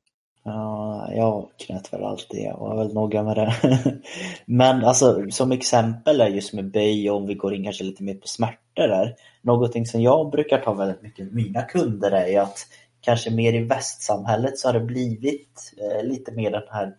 [0.47, 3.53] Ja, jag knöt väl alltid, jag var väl noga med det.
[4.45, 8.13] Men alltså som exempel är just med böj, om vi går in kanske lite mer
[8.13, 9.15] på smärtor där.
[9.41, 12.59] Någonting som jag brukar ta väldigt mycket med mina kunder är ju att
[13.01, 16.95] kanske mer i västsamhället så har det blivit eh, lite mer den här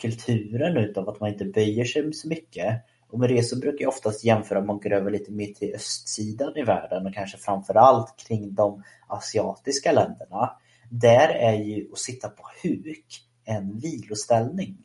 [0.00, 2.82] kulturen utav att man inte böjer sig så mycket.
[3.10, 5.74] Och med det så brukar jag oftast jämföra om man går över lite mer till
[5.74, 10.50] östsidan i världen och kanske framförallt kring de asiatiska länderna.
[10.94, 13.06] Där är ju att sitta på huk
[13.44, 14.76] en viloställning.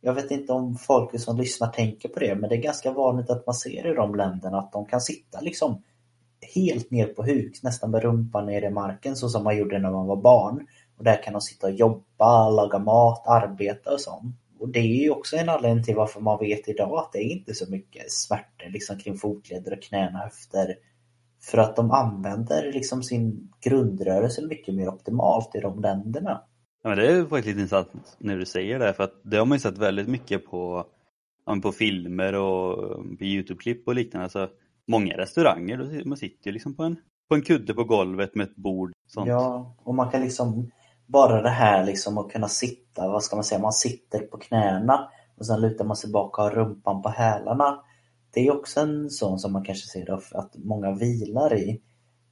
[0.00, 3.30] Jag vet inte om folk som lyssnar tänker på det men det är ganska vanligt
[3.30, 5.82] att man ser i de länderna att de kan sitta liksom
[6.54, 9.90] helt ner på huk, nästan med rumpan ner i marken så som man gjorde när
[9.90, 10.66] man var barn.
[10.98, 14.36] Och där kan de sitta och jobba, laga mat, arbeta och sånt.
[14.58, 17.36] Och det är ju också en anledning till varför man vet idag att det är
[17.36, 20.76] inte så mycket smärtor liksom kring fotleder och knän och höfter.
[21.42, 26.42] För att de använder liksom sin grundrörelse mycket mer optimalt i de länderna.
[26.82, 29.46] Ja, men det är faktiskt lite intressant när du säger det för att det har
[29.46, 30.84] man ju sett väldigt mycket på,
[31.62, 32.76] på filmer och
[33.18, 34.24] på Youtube-klipp och liknande.
[34.24, 34.48] Alltså,
[34.86, 36.96] många restauranger, man sitter ju liksom på en,
[37.28, 38.92] på en kudde på golvet med ett bord.
[39.06, 39.28] Sånt.
[39.28, 40.70] Ja, och man kan liksom
[41.06, 45.08] bara det här liksom att kunna sitta, vad ska man säga, man sitter på knäna
[45.36, 47.84] och sen lutar man sig bak och har rumpan på hälarna.
[48.32, 51.80] Det är också en sån som man kanske ser att många vilar i.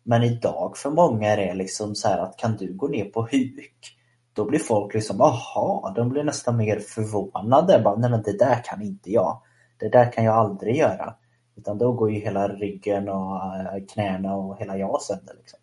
[0.02, 3.96] Men idag för många är det liksom så att kan du gå ner på huk?
[4.32, 7.80] Då blir folk liksom, aha, de blir nästan mer förvånade.
[7.84, 9.42] Bara, Nej men det där kan inte jag.
[9.78, 11.14] Det där kan jag aldrig göra.
[11.56, 15.34] Utan då går ju hela ryggen och eh, knäna och hela jag sönder.
[15.38, 15.58] Liksom.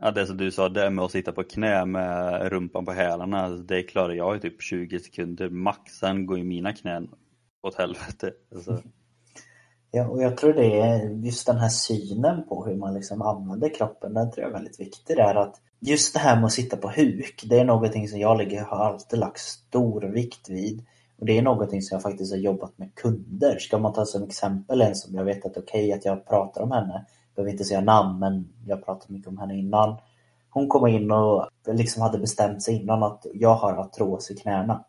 [0.00, 3.48] Ja, det som du sa, det med att sitta på knä med rumpan på hälarna,
[3.48, 5.92] det klarar jag i typ 20 sekunder max.
[5.92, 7.08] Sen går ju mina knän
[7.62, 8.32] åt helvete.
[8.54, 8.82] Alltså.
[9.92, 13.74] Ja, och jag tror det är just den här synen på hur man liksom använder
[13.74, 15.34] kroppen, den tror jag är väldigt viktig där.
[15.34, 18.64] Att just det här med att sitta på huk, det är någonting som jag ligger,
[18.64, 20.84] har alltid lagt stor vikt vid.
[21.18, 23.58] Och det är någonting som jag faktiskt har jobbat med kunder.
[23.58, 26.62] Ska man ta som exempel en som jag vet att okej okay, att jag pratar
[26.62, 29.96] om henne, behöver inte säga namn men jag pratade mycket om henne innan.
[30.50, 34.84] Hon kom in och liksom hade bestämt sig innan att jag har artros i knäna.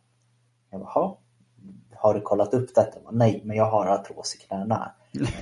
[0.72, 1.16] Jag bara,
[2.02, 3.00] har du kollat upp detta?
[3.00, 4.92] Bara, Nej, men jag har artros i knäna.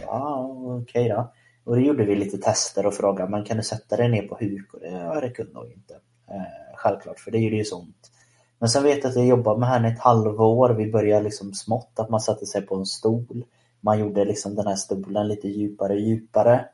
[0.02, 1.34] Ja, okej okay då.
[1.64, 4.38] Och då gjorde vi lite tester och frågade, men kan du sätta dig ner på
[4.40, 4.74] huk?
[4.74, 5.94] Och det, ja, det kunde hon inte.
[6.30, 8.12] Eh, självklart, för det gjorde ju så ont.
[8.60, 10.70] Men sen vet jag att jag jobbade med henne ett halvår.
[10.70, 13.46] Vi började liksom smått, att man satte sig på en stol.
[13.82, 16.66] Man gjorde liksom den här stolen lite djupare och djupare.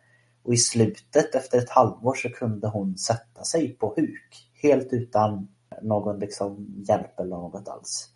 [0.43, 4.51] Och i slutet, efter ett halvår, så kunde hon sätta sig på huk.
[4.61, 5.47] Helt utan
[5.81, 8.09] någon liksom hjälp eller något alls.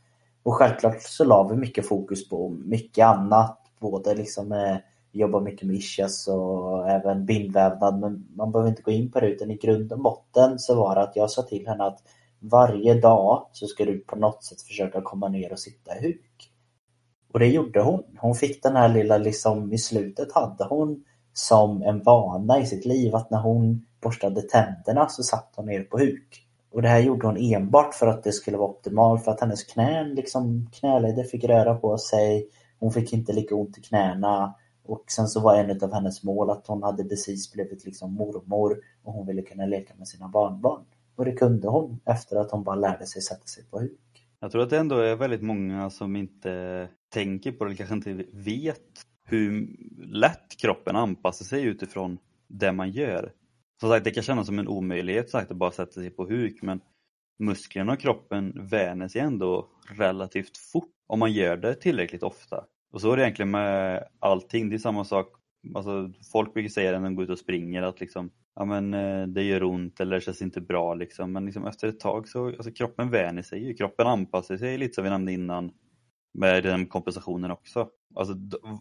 [0.50, 3.58] Och självklart så la vi mycket fokus på mycket annat.
[3.80, 4.78] Både liksom eh,
[5.12, 8.00] jobba mycket med ischias och även bindvävnad.
[8.00, 10.96] Men man behöver inte gå in på det utan i grund och botten så var
[10.96, 12.00] det att jag sa till henne att
[12.40, 16.52] varje dag så ska du på något sätt försöka komma ner och sitta i huk.
[17.34, 18.04] Och det gjorde hon.
[18.18, 22.86] Hon fick den här lilla liksom, i slutet hade hon som en vana i sitt
[22.86, 26.49] liv att när hon borstade tänderna så satt hon ner på huk.
[26.72, 29.64] Och det här gjorde hon enbart för att det skulle vara optimalt för att hennes
[29.64, 32.48] knän, liksom knäleder fick röra på sig.
[32.80, 34.56] Hon fick inte lika ont i knäna.
[34.84, 38.78] Och sen så var en av hennes mål att hon hade precis blivit liksom mormor
[39.04, 40.82] och hon ville kunna leka med sina barnbarn.
[41.16, 44.00] Och det kunde hon efter att hon bara lärde sig sätta sig på huk.
[44.40, 47.96] Jag tror att det ändå är väldigt många som inte tänker på det, eller kanske
[47.96, 53.32] inte vet hur lätt kroppen anpassar sig utifrån det man gör.
[53.80, 56.62] Som sagt, det kan kännas som en omöjlighet sagt, att bara sätta sig på huk
[56.62, 56.82] men
[57.40, 62.66] musklerna och kroppen vänjer sig ändå relativt fort om man gör det tillräckligt ofta.
[62.92, 65.28] Och så är det egentligen med allting, det är samma sak.
[65.76, 68.94] Alltså, folk brukar säga det när de går ut och springer att liksom, ja, men,
[68.94, 70.94] eh, det gör ont eller det känns inte bra.
[70.94, 71.32] Liksom.
[71.32, 73.74] Men liksom, efter ett tag så alltså, kroppen vänjer sig ju.
[73.74, 75.72] Kroppen anpassar sig lite som vi nämnde innan
[76.34, 77.90] med den kompensationen också.
[78.16, 78.34] Alltså,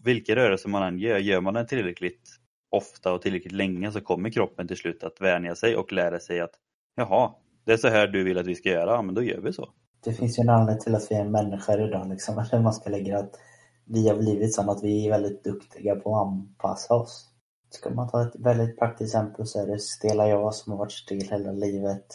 [0.03, 4.29] vilka rörelser man än gör, gör man den tillräckligt ofta och tillräckligt länge så kommer
[4.29, 6.53] kroppen till slut att vänja sig och lära sig att
[6.95, 7.31] jaha,
[7.65, 9.53] det är så här du vill att vi ska göra, ja, men då gör vi
[9.53, 9.69] så.
[10.03, 12.89] Det finns ju en anledning till att vi är människor idag, liksom, eller man ska
[12.89, 13.35] lägga att
[13.85, 17.29] vi har blivit som att vi är väldigt duktiga på att anpassa oss.
[17.69, 20.91] Ska man ta ett väldigt praktiskt exempel så är det stela jag som har varit
[20.91, 22.05] stel hela livet.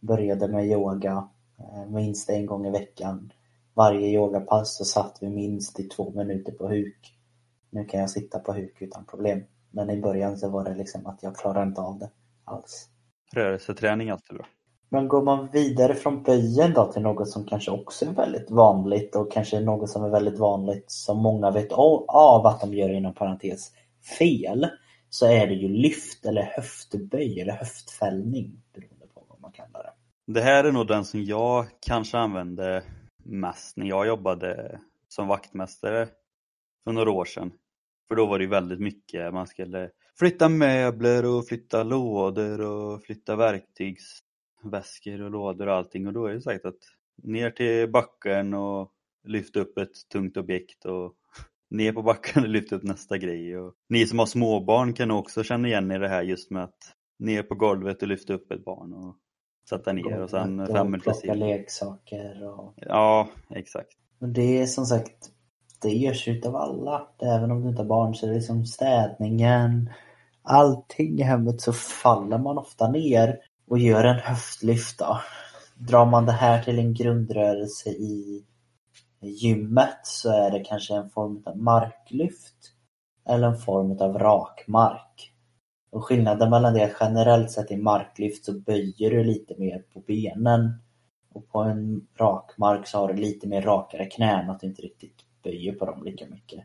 [0.00, 3.32] Började med yoga eh, minst en gång i veckan.
[3.74, 7.18] Varje yogapass så satt vi minst i två minuter på huk.
[7.70, 9.42] Nu kan jag sitta på huk utan problem.
[9.74, 12.10] Men i början så var det liksom att jag klarade inte av det
[12.44, 12.88] alls.
[13.32, 14.46] Rörelseträning är alltid bra.
[14.88, 19.16] Men går man vidare från böjen då till något som kanske också är väldigt vanligt
[19.16, 23.14] och kanske något som är väldigt vanligt som många vet av att de gör inom
[23.14, 23.72] parentes
[24.18, 24.66] fel
[25.10, 29.92] så är det ju lyft eller höftböj eller höftfällning beroende på vad man kallar det.
[30.32, 32.82] Det här är nog den som jag kanske använde
[33.24, 36.08] mest när jag jobbade som vaktmästare
[36.84, 37.52] för några år sedan.
[38.08, 43.36] För då var det väldigt mycket, man skulle flytta möbler och flytta lådor och flytta
[43.36, 44.18] verktygs
[44.62, 46.78] väskor och lådor och allting och då är det sagt att
[47.22, 48.90] ner till backen och
[49.24, 51.14] lyfta upp ett tungt objekt och
[51.70, 53.58] ner på backen och lyfta upp nästa grej.
[53.58, 56.78] Och ni som har småbarn kan också känna igen er det här just med att
[57.18, 59.16] ner på golvet och lyfta upp ett barn och
[59.68, 62.74] sätta ner och sen fram och plocka leksaker och...
[62.76, 63.98] Ja, exakt.
[64.20, 65.30] Och det är som sagt,
[65.84, 67.08] det görs utav alla.
[67.22, 69.90] Även om du inte har barn så är det liksom städningen,
[70.42, 75.20] allting i hemmet så faller man ofta ner och gör en höftlyft då.
[75.74, 78.44] Drar man det här till en grundrörelse i
[79.20, 82.72] gymmet så är det kanske en form av marklyft
[83.28, 85.32] eller en form av rakmark.
[85.90, 89.78] Och skillnaden mellan det är att generellt sett i marklyft så böjer du lite mer
[89.78, 90.82] på benen
[91.34, 95.23] och på en rakmark så har du lite mer rakare knän, att du inte riktigt
[95.44, 96.64] böjer på dem lika mycket.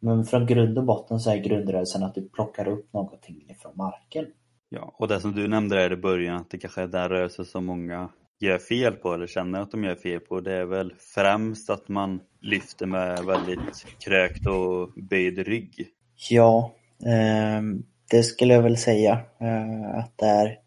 [0.00, 4.26] Men från grund och botten så är grundrörelsen att du plockar upp någonting från marken.
[4.68, 7.44] Ja, och det som du nämnde där i början, att det kanske är den rörelse
[7.44, 8.08] som många
[8.40, 11.88] gör fel på eller känner att de gör fel på, det är väl främst att
[11.88, 15.88] man lyfter med väldigt krökt och böjd rygg.
[16.30, 16.74] Ja,
[17.06, 17.62] eh,
[18.10, 20.58] det skulle jag väl säga eh, att det är.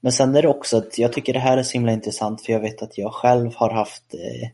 [0.00, 2.52] Men sen är det också att jag tycker det här är så himla intressant för
[2.52, 4.48] jag vet att jag själv har haft eh,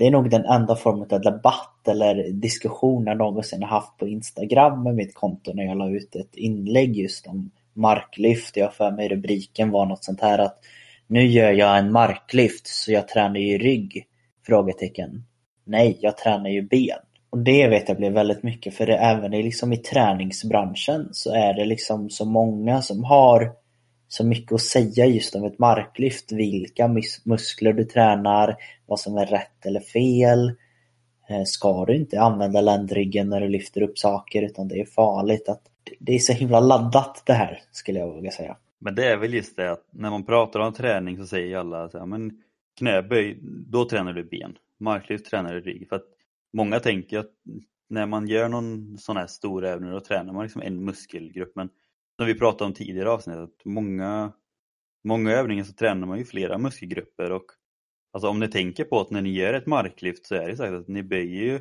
[0.00, 4.08] det är nog den enda formen av debatt eller diskussion jag någonsin har haft på
[4.08, 8.56] Instagram med mitt konto när jag la ut ett inlägg just om marklyft.
[8.56, 10.58] Jag för mig rubriken var något sånt här att
[11.06, 14.06] nu gör jag en marklyft så jag tränar ju rygg?
[14.46, 15.24] Frågetecken.
[15.64, 16.98] Nej, jag tränar ju ben.
[17.30, 21.34] Och det vet jag blev väldigt mycket för det även i, liksom i träningsbranschen så
[21.34, 23.52] är det liksom så många som har
[24.12, 26.32] så mycket att säga just om ett marklyft.
[26.32, 30.48] Vilka mus muskler du tränar, vad som är rätt eller fel.
[31.28, 35.48] Eh, ska du inte använda ländryggen när du lyfter upp saker utan det är farligt.
[35.48, 35.62] att
[35.98, 38.56] Det är så himla laddat det här skulle jag våga säga.
[38.78, 41.84] Men det är väl just det att när man pratar om träning så säger alla
[41.84, 42.42] att men
[42.78, 44.58] knäböj, då tränar du ben.
[44.78, 45.88] Marklyft tränar du rygg.
[45.88, 46.06] För att
[46.52, 47.30] många tänker att
[47.88, 51.52] när man gör någon sån här stor övning då tränar man liksom en muskelgrupp.
[51.54, 51.68] Men
[52.20, 54.32] som vi pratade om tidigare avsnitt, att många,
[55.04, 57.44] många övningar så tränar man ju flera muskelgrupper och
[58.12, 60.64] alltså om ni tänker på att när ni gör ett marklyft så är det så
[60.64, 61.60] att ni böjer ju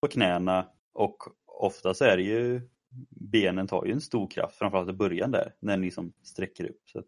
[0.00, 1.16] på knäna och
[1.46, 2.60] ofta så är det ju
[3.10, 6.82] benen tar ju en stor kraft, framförallt i början där, när ni som sträcker upp.
[6.84, 7.02] Så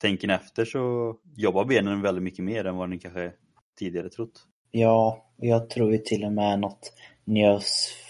[0.00, 3.32] tänker ni efter så jobbar benen väldigt mycket mer än vad ni kanske
[3.78, 4.46] tidigare trott.
[4.70, 6.92] Ja, jag tror ju till och med något,
[7.24, 7.62] när jag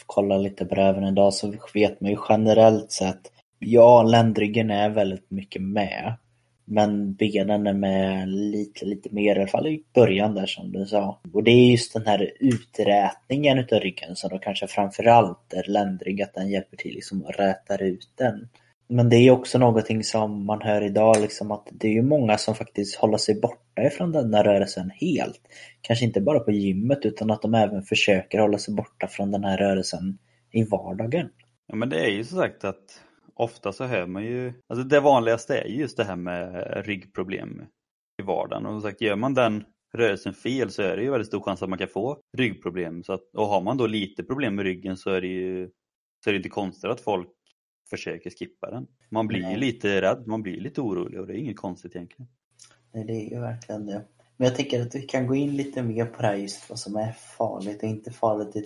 [0.07, 4.91] kollar lite på det även idag så vet man ju generellt sett, ja ländryggen är
[4.91, 6.15] väldigt mycket med.
[6.65, 10.87] Men benen är med lite, lite mer, i alla fall i början där som du
[10.87, 11.21] sa.
[11.33, 16.23] Och det är just den här uträtningen utav ryggen som då kanske framförallt är ländrygg,
[16.23, 18.49] att den hjälper till liksom att räta ut den.
[18.89, 22.39] Men det är också någonting som man hör idag liksom att det är ju många
[22.39, 25.41] som faktiskt håller sig borta ifrån den rörelsen helt.
[25.81, 29.45] Kanske inte bara på gymmet utan att de även försöker hålla sig borta från den
[29.45, 30.19] här rörelsen
[30.51, 31.29] i vardagen.
[31.67, 33.01] Ja men det är ju så sagt att
[33.37, 37.63] ofta så hör man ju, alltså det vanligaste är just det här med ryggproblem
[38.23, 41.27] i vardagen och som sagt gör man den rörelsen fel så är det ju väldigt
[41.27, 43.03] stor chans att man kan få ryggproblem.
[43.03, 45.71] Så att, och har man då lite problem med ryggen så är det ju
[46.25, 47.29] så är det inte konstigt att folk
[47.91, 48.87] försöker skippa den.
[49.11, 49.57] Man blir Nej.
[49.59, 52.29] lite rädd, man blir lite orolig och det är inget konstigt egentligen.
[52.93, 54.05] Nej, det är ju verkligen det.
[54.37, 56.79] Men jag tänker att vi kan gå in lite mer på det här just vad
[56.79, 58.57] som är farligt och inte farligt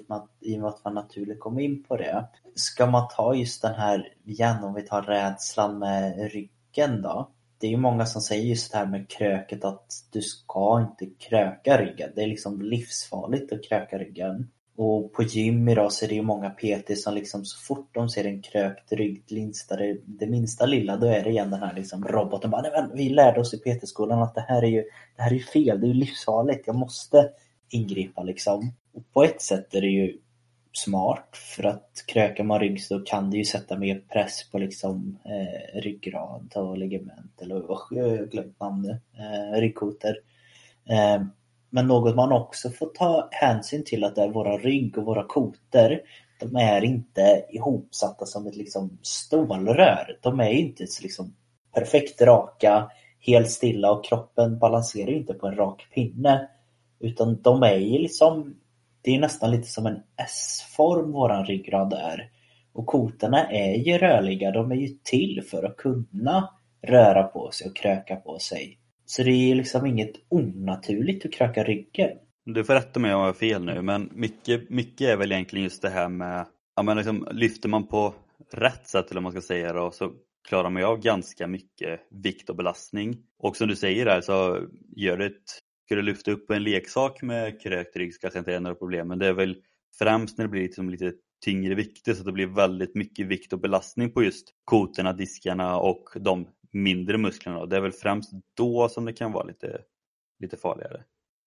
[0.40, 2.28] i och med att man naturligt kommer in på det.
[2.54, 7.30] Ska man ta just den här, igen om vi tar rädslan med ryggen då.
[7.58, 11.14] Det är ju många som säger just det här med kröket att du ska inte
[11.18, 12.10] kröka ryggen.
[12.14, 14.50] Det är liksom livsfarligt att kröka ryggen.
[14.82, 18.08] Och på gym idag så är det ju många PT som liksom så fort de
[18.08, 19.22] ser en krökt rygg,
[19.68, 22.50] det, det minsta lilla, då är det igen den här liksom roboten.
[22.50, 24.84] Bara, Nej, men vi lärde oss i PT-skolan att det här är ju
[25.16, 27.30] det här är fel, det är ju livsfarligt, jag måste
[27.68, 28.72] ingripa liksom.
[28.94, 30.18] Och på ett sätt är det ju
[30.72, 35.18] smart för att krökar man rygg så kan det ju sätta mer press på liksom
[35.24, 40.14] eh, ryggrad och ligament eller vad jag glömt namnet, eh, ryggkotor.
[40.88, 41.22] Eh,
[41.70, 45.24] men något man också får ta hänsyn till att det är våra rygg och våra
[45.24, 46.00] koter.
[46.40, 50.18] De är inte ihopsatta som ett liksom stålrör.
[50.22, 51.34] De är inte liksom
[51.74, 56.48] perfekt raka, helt stilla och kroppen balanserar inte på en rak pinne.
[57.00, 58.56] Utan de är ju liksom,
[59.02, 62.30] det är nästan lite som en S-form våran ryggrad är.
[62.72, 66.48] Och kotorna är ju rörliga, de är ju till för att kunna
[66.82, 68.79] röra på sig och kröka på sig.
[69.10, 72.10] Så det är liksom inget onaturligt att kröka ryggen.
[72.44, 75.64] Du får rätta mig om jag har fel nu, men mycket, mycket är väl egentligen
[75.64, 76.46] just det här med,
[76.76, 78.14] ja men liksom lyfter man på
[78.52, 80.12] rätt sätt eller vad man ska säga då, så
[80.48, 83.16] klarar man ju av ganska mycket vikt och belastning.
[83.38, 85.48] Och som du säger där så gör det ett,
[85.86, 89.08] ska du lyfta upp en leksak med krökt rygg så kanske inte är några problem
[89.08, 89.56] men det är väl
[89.98, 91.12] främst när det blir liksom lite
[91.44, 95.76] tyngre vikter så att det blir väldigt mycket vikt och belastning på just kotorna, diskarna
[95.76, 97.66] och de mindre musklerna.
[97.66, 99.78] Det är väl främst då som det kan vara lite,
[100.40, 101.00] lite farligare.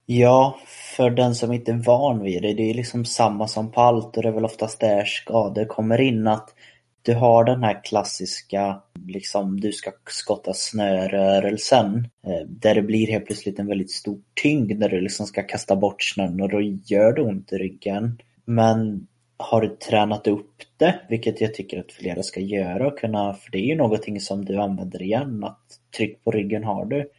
[0.06, 0.60] Ja,
[0.96, 4.18] för den som inte är van vid det, det är liksom samma som på allt
[4.18, 6.54] och det är väl oftast där skador kommer in att
[7.02, 13.26] du har den här klassiska, liksom du ska skotta snörörelsen eh, där det blir helt
[13.26, 17.14] plötsligt en väldigt stor tyngd när du liksom ska kasta bort snön och då gör
[17.14, 18.20] det ont i ryggen.
[18.46, 19.08] Men
[19.44, 23.52] har du tränat upp det, vilket jag tycker att flera ska göra och kunna, för
[23.52, 25.66] det är ju någonting som du använder igen, att
[25.98, 27.10] tryck på ryggen har du.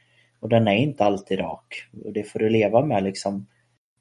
[0.40, 1.88] Och den är inte alltid rak.
[2.04, 3.46] Och det får du leva med liksom.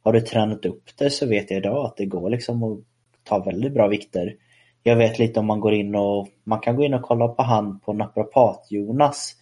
[0.04, 2.80] Har du tränat upp det så vet jag idag att det går liksom att
[3.24, 4.36] ta väldigt bra vikter.
[4.84, 7.44] Jag vet lite om man går in och man kan gå in och kolla på
[7.44, 9.36] han på Naprapat-Jonas.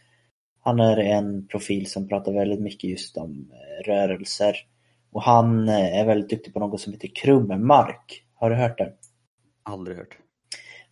[0.61, 4.55] Han är en profil som pratar väldigt mycket just om eh, rörelser.
[5.11, 8.23] Och han eh, är väldigt duktig på något som heter krummark.
[8.41, 8.93] Har du hört det?
[9.63, 10.17] Aldrig hört.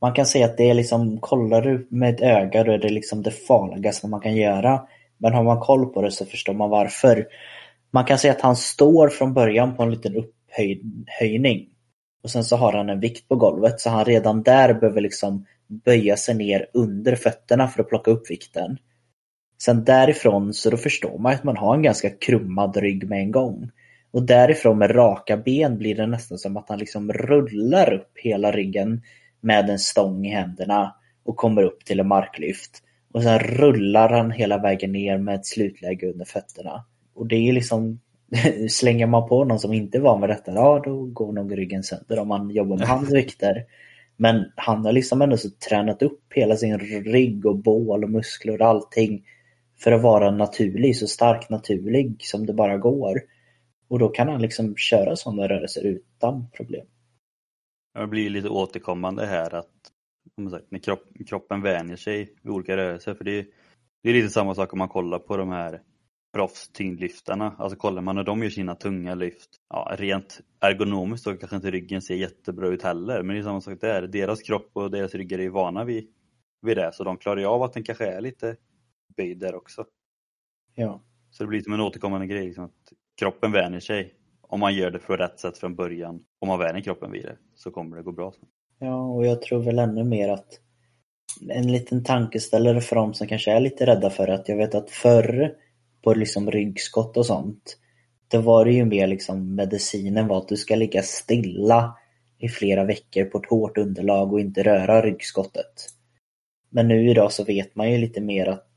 [0.02, 2.90] Man kan säga att det är liksom, kollar du med ett öga då är det
[2.90, 4.88] liksom det farligaste man kan göra.
[5.18, 7.28] Men har man koll på det så förstår man varför.
[7.92, 11.70] Man kan säga att han står från början på en liten upphöjning.
[12.24, 15.46] Och sen så har han en vikt på golvet så han redan där behöver liksom
[15.68, 18.78] böja sig ner under fötterna för att plocka upp vikten.
[19.62, 23.32] Sen därifrån så då förstår man att man har en ganska krummad rygg med en
[23.32, 23.72] gång.
[24.12, 28.52] Och därifrån med raka ben blir det nästan som att han liksom rullar upp hela
[28.52, 29.02] ryggen
[29.42, 32.84] med en stång i händerna och kommer upp till en marklyft.
[33.14, 36.86] Och sen rullar han hela vägen ner med ett slutläge under fötterna.
[37.16, 38.00] Och det är liksom
[38.70, 41.84] Slänger man på någon som inte är van vid detta, ja då går nog ryggen
[41.84, 43.66] sönder om man jobbar med hans vikter.
[44.18, 48.62] Men han har liksom ändå så tränat upp hela sin rygg och bål och muskler
[48.62, 49.24] och allting
[49.80, 53.22] för att vara naturlig, så stark naturlig som det bara går.
[53.90, 56.88] Och då kan han liksom köra sådana rörelser utan problem.
[57.94, 59.92] Det blir lite återkommande här att
[60.52, 63.14] sagt, när kropp, kroppen vänjer sig vid olika rörelser.
[63.14, 63.46] För det är,
[64.04, 65.82] det är lite samma sak om man kollar på de här
[66.34, 67.56] proffstyngdlyftarna.
[67.58, 71.72] Alltså kollar man när de gör sina tunga lyft, ja, rent ergonomiskt så kanske inte
[71.72, 73.24] ryggen ser jättebra ut heller.
[73.24, 74.08] Men det är samma sak där.
[74.08, 76.14] Deras kropp och deras ryggar är vana vid,
[76.62, 76.92] vid det.
[76.94, 78.56] Så de klarar ju av att den kanske är lite
[79.18, 79.86] böjd där också.
[80.76, 81.04] Ja.
[81.30, 82.46] Så det blir som en återkommande grej.
[82.46, 84.14] Liksom, att kroppen vänjer sig.
[84.42, 86.20] Om man gör det på rätt sätt från början.
[86.40, 88.34] Om man vänjer kroppen vid det så kommer det gå bra.
[88.80, 90.60] Ja, och jag tror väl ännu mer att
[91.50, 94.90] en liten tankeställare för dem som kanske är lite rädda för att jag vet att
[94.90, 95.54] förr
[96.04, 97.78] på liksom ryggskott och sånt.
[98.28, 101.98] Då var det ju mer liksom medicinen var att du ska ligga stilla
[102.38, 105.90] i flera veckor på ett hårt underlag och inte röra ryggskottet.
[106.70, 108.68] Men nu idag så vet man ju lite mer att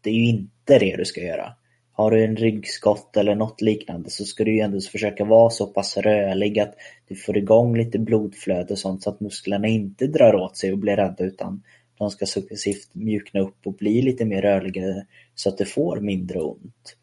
[0.00, 1.54] det är ju inte det du ska göra.
[2.00, 5.66] Har du en ryggskott eller något liknande så ska du ju ändå försöka vara så
[5.66, 6.74] pass rörlig att
[7.08, 10.78] du får igång lite blodflöde och sånt så att musklerna inte drar åt sig och
[10.78, 11.62] blir rädda utan
[11.98, 16.40] de ska successivt mjukna upp och bli lite mer rörliga så att det får mindre
[16.40, 16.96] ont.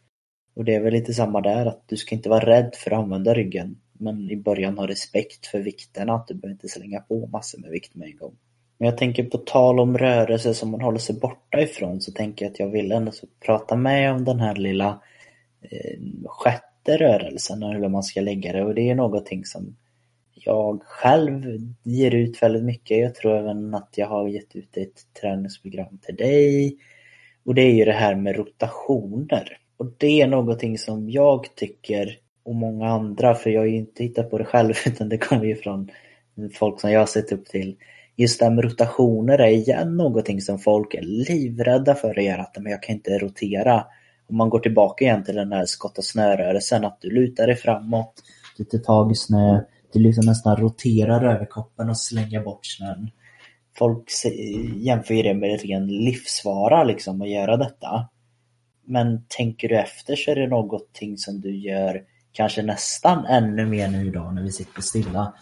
[0.55, 2.99] Och det är väl lite samma där, att du ska inte vara rädd för att
[2.99, 3.77] använda ryggen.
[3.93, 7.71] Men i början ha respekt för vikterna, att du behöver inte slänga på massor med
[7.71, 8.36] vikt med en gång.
[8.78, 12.46] Men jag tänker på tal om rörelse som man håller sig borta ifrån så tänker
[12.46, 13.12] jag att jag vill ändå
[13.46, 15.02] prata med om den här lilla
[15.62, 18.63] eh, sjätte rörelsen, och hur man ska lägga det.
[18.63, 19.76] Och det är någonting som
[20.34, 21.44] jag själv
[21.84, 22.98] ger ut väldigt mycket.
[22.98, 26.78] Jag tror även att jag har gett ut ett träningsprogram till dig.
[27.46, 29.58] Och det är ju det här med rotationer.
[29.78, 34.04] Och det är någonting som jag tycker och många andra, för jag har ju inte
[34.04, 35.92] hittat på det själv utan det kommer ju från
[36.54, 37.76] folk som jag har sett upp till.
[38.19, 42.41] Just det här med rotationer är igen någonting som folk är livrädda för att göra,
[42.41, 43.86] att men jag kan inte rotera.
[44.30, 47.56] Om man går tillbaka igen till den här skott och snörörelsen, att du lutar dig
[47.56, 48.13] framåt,
[48.58, 49.62] du tar tag i snö,
[49.94, 53.10] du liksom nästan roterar över koppen och slänger bort snön.
[53.77, 54.10] Folk
[54.75, 58.10] jämför det med ren livsvara liksom att göra detta.
[58.85, 63.87] Men tänker du efter så är det någonting som du gör kanske nästan ännu mer
[63.87, 65.33] nu idag när vi sitter stilla.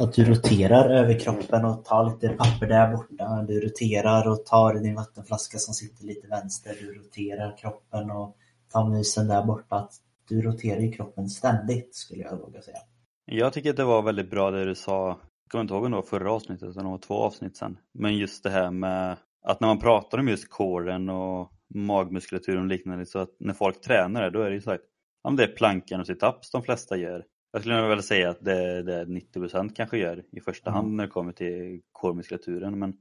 [0.00, 3.44] Att du roterar över kroppen och tar lite papper där borta.
[3.48, 6.74] Du roterar och tar din vattenflaska som sitter lite vänster.
[6.80, 8.36] Du roterar kroppen och
[8.72, 9.76] tar musen där borta.
[9.76, 9.92] Att
[10.28, 12.78] du roterar ju kroppen ständigt skulle jag våga säga.
[13.24, 15.90] Jag tycker att det var väldigt bra det du sa, jag kommer inte ihåg om
[15.90, 17.78] det var förra avsnittet utan det var två avsnitt sen.
[17.94, 22.68] Men just det här med att när man pratar om just kåren och magmuskulaturen och
[22.68, 24.80] liknande så att när folk tränar det då är det ju så att
[25.22, 27.24] om det är plankan och situps de flesta gör.
[27.52, 31.10] Jag skulle väl säga att det, det 90% kanske gör i första hand när det
[31.10, 32.96] kommer till kårmuskulaturen men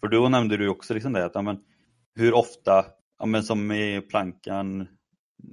[0.00, 1.60] För då nämnde du också liksom det att ja, men,
[2.14, 2.84] hur ofta,
[3.18, 4.86] ja, men som i plankan,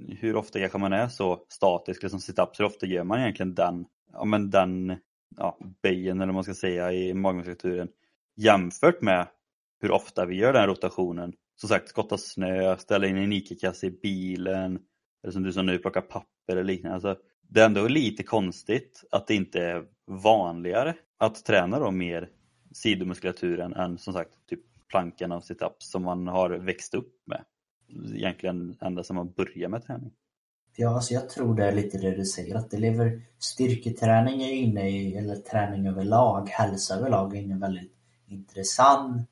[0.08, 3.86] hur ofta kanske man är så statisk, liksom sit-ups, hur ofta gör man egentligen den,
[4.12, 4.96] ja, men den
[5.36, 7.88] ja, böjen eller vad man ska säga i magmuskulaturen
[8.36, 9.28] jämfört med
[9.80, 11.32] hur ofta vi gör den rotationen.
[11.56, 14.78] Som sagt, skotta snö, ställa in en ICA-kasse i bilen,
[15.22, 16.94] eller som du sa nu, plocka papper eller liknande.
[16.94, 17.16] Alltså,
[17.48, 22.28] det är ändå lite konstigt att det inte är vanligare att träna då mer
[22.72, 27.44] sidomuskulaturen än som sagt typ plankan och situps som man har växt upp med.
[28.14, 30.12] Egentligen ända sedan man började med träning.
[30.76, 34.52] Ja, alltså jag tror det är lite det du säger, att det lever styrketräning är
[34.52, 37.92] inne i, eller träning överlag, hälsa överlag är inne i en väldigt
[38.26, 39.28] intressant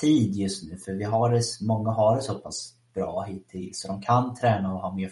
[0.00, 0.76] tid just nu.
[0.76, 4.74] För vi har det, många har det så pass bra hittills så de kan träna
[4.74, 5.08] och ha mer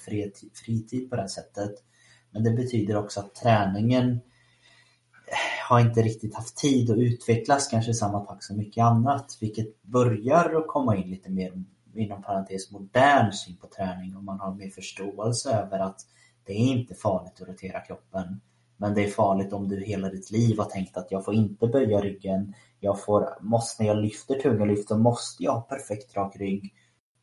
[0.55, 1.71] fritid på det sättet.
[2.31, 7.91] Men det betyder också att träningen eh, har inte riktigt haft tid att utvecklas kanske
[7.91, 9.39] i samma takt som mycket annat.
[9.41, 11.53] Vilket börjar att komma in lite mer
[11.95, 16.01] inom parentes modern syn på träning och man har mer förståelse över att
[16.45, 18.41] det är inte farligt att rotera kroppen.
[18.77, 21.67] Men det är farligt om du hela ditt liv har tänkt att jag får inte
[21.67, 22.55] böja ryggen.
[22.81, 26.75] Jag får, måste, när jag lyfter tunga lyft så måste jag ha perfekt rak rygg.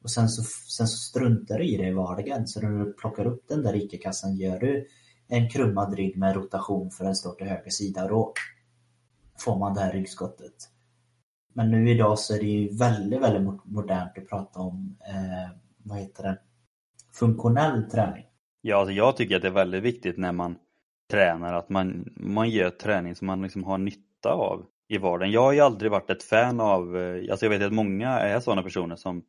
[0.06, 2.48] Och sen så, sen så struntar du i det i vardagen.
[2.48, 4.88] Så när du plockar upp den där ICA-kassan gör du
[5.28, 8.34] en krummad rygg med rotation för den står till höger sida och då
[9.40, 10.54] får man det här ryggskottet.
[11.54, 15.98] Men nu idag så är det ju väldigt, väldigt modernt att prata om, eh, vad
[15.98, 16.40] heter det,
[17.14, 18.26] funktionell träning.
[18.62, 20.56] Ja, alltså jag tycker att det är väldigt viktigt när man
[21.12, 25.32] tränar att man, man gör träning som man liksom har nytta av i vardagen.
[25.32, 28.40] Jag har ju aldrig varit ett fan av, eh, alltså jag vet att många är
[28.40, 29.24] sådana personer som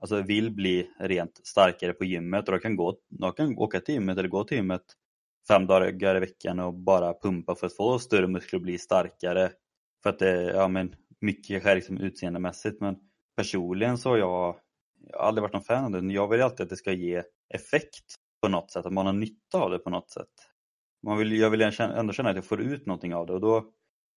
[0.00, 3.94] alltså vill bli rent starkare på gymmet och de kan, gå, de kan åka till
[3.94, 4.82] gymmet eller gå till gymmet
[5.48, 9.50] fem dagar i veckan och bara pumpa för att få större muskler och bli starkare.
[10.02, 12.96] För att det, ja men mycket är liksom utseendemässigt men
[13.36, 14.56] personligen så har jag,
[15.10, 16.12] jag har aldrig varit någon fan av det.
[16.12, 17.22] Jag vill alltid att det ska ge
[17.54, 20.32] effekt på något sätt, att man har nytta av det på något sätt.
[21.02, 23.64] Man vill, jag vill ändå känna att jag får ut någonting av det och då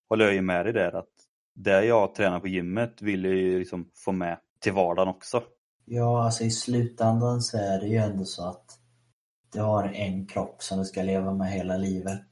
[0.10, 1.10] håller jag ju med dig där att
[1.56, 5.44] det jag tränar på gymmet vill jag ju liksom få med till vardagen också.
[5.92, 8.80] Ja, alltså i slutändan så är det ju ändå så att
[9.54, 12.28] du har en kropp som du ska leva med hela livet.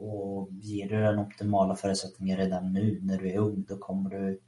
[0.00, 4.40] Och ger du den optimala förutsättningar redan nu när du är ung, då kommer du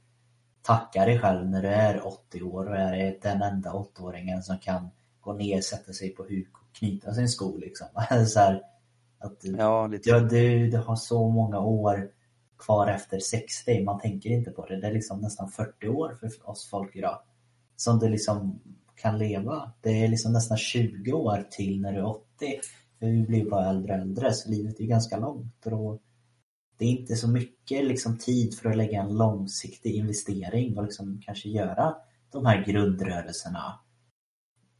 [0.61, 4.89] tacka dig själv när du är 80 år och är den enda 8-åringen som kan
[5.21, 7.87] gå ner, sätta sig på huk och knyta sin sko liksom.
[8.27, 8.61] så här,
[9.19, 10.09] att du, ja, lite.
[10.09, 12.11] Ja, du, du har så många år
[12.57, 14.81] kvar efter 60, man tänker inte på det.
[14.81, 17.19] Det är liksom nästan 40 år för oss folk idag.
[17.83, 18.59] Som du liksom
[18.95, 19.71] kan leva.
[19.81, 22.25] Det är liksom nästan 20 år till när du är 80.
[22.99, 25.65] För vi blir bara äldre och äldre, så livet är ganska långt.
[25.65, 26.01] Och
[26.77, 31.21] det är inte så mycket liksom tid för att lägga en långsiktig investering och liksom
[31.25, 31.95] kanske göra
[32.31, 33.79] de här grundrörelserna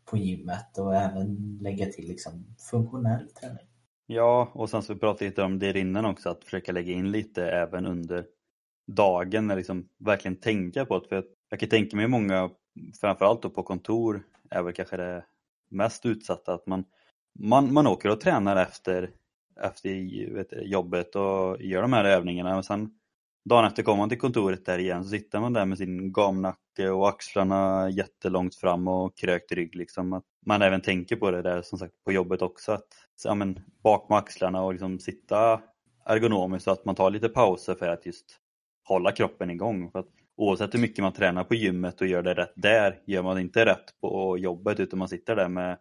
[0.06, 3.68] på gymmet och även lägga till liksom funktionell träning.
[4.06, 7.12] Ja, och sen så pratade vi lite om det innan också, att försöka lägga in
[7.12, 8.26] lite även under
[8.88, 11.08] dagen, liksom verkligen tänka på det.
[11.08, 12.50] För jag kan tänka mig många
[13.02, 15.26] framförallt då på kontor är väl kanske det
[15.70, 16.86] mest utsatta att man,
[17.40, 19.12] man, man åker och tränar efter,
[19.62, 22.92] efter vet, jobbet och gör de här övningarna och sen
[23.46, 26.90] dagen efter kommer man till kontoret där igen så sitter man där med sin gamnacke
[26.90, 30.14] och axlarna jättelångt fram och krökt rygg liksom.
[30.14, 32.88] Att man även tänker på det där som sagt på jobbet också att
[33.24, 35.62] ja, men, bak med axlarna och liksom sitta
[36.06, 38.40] ergonomiskt så att man tar lite pauser för att just
[38.84, 39.92] hålla kroppen igång.
[39.92, 43.24] För att oavsett hur mycket man tränar på gymmet och gör det rätt där, gör
[43.24, 45.78] man inte rätt på jobbet utan man sitter där med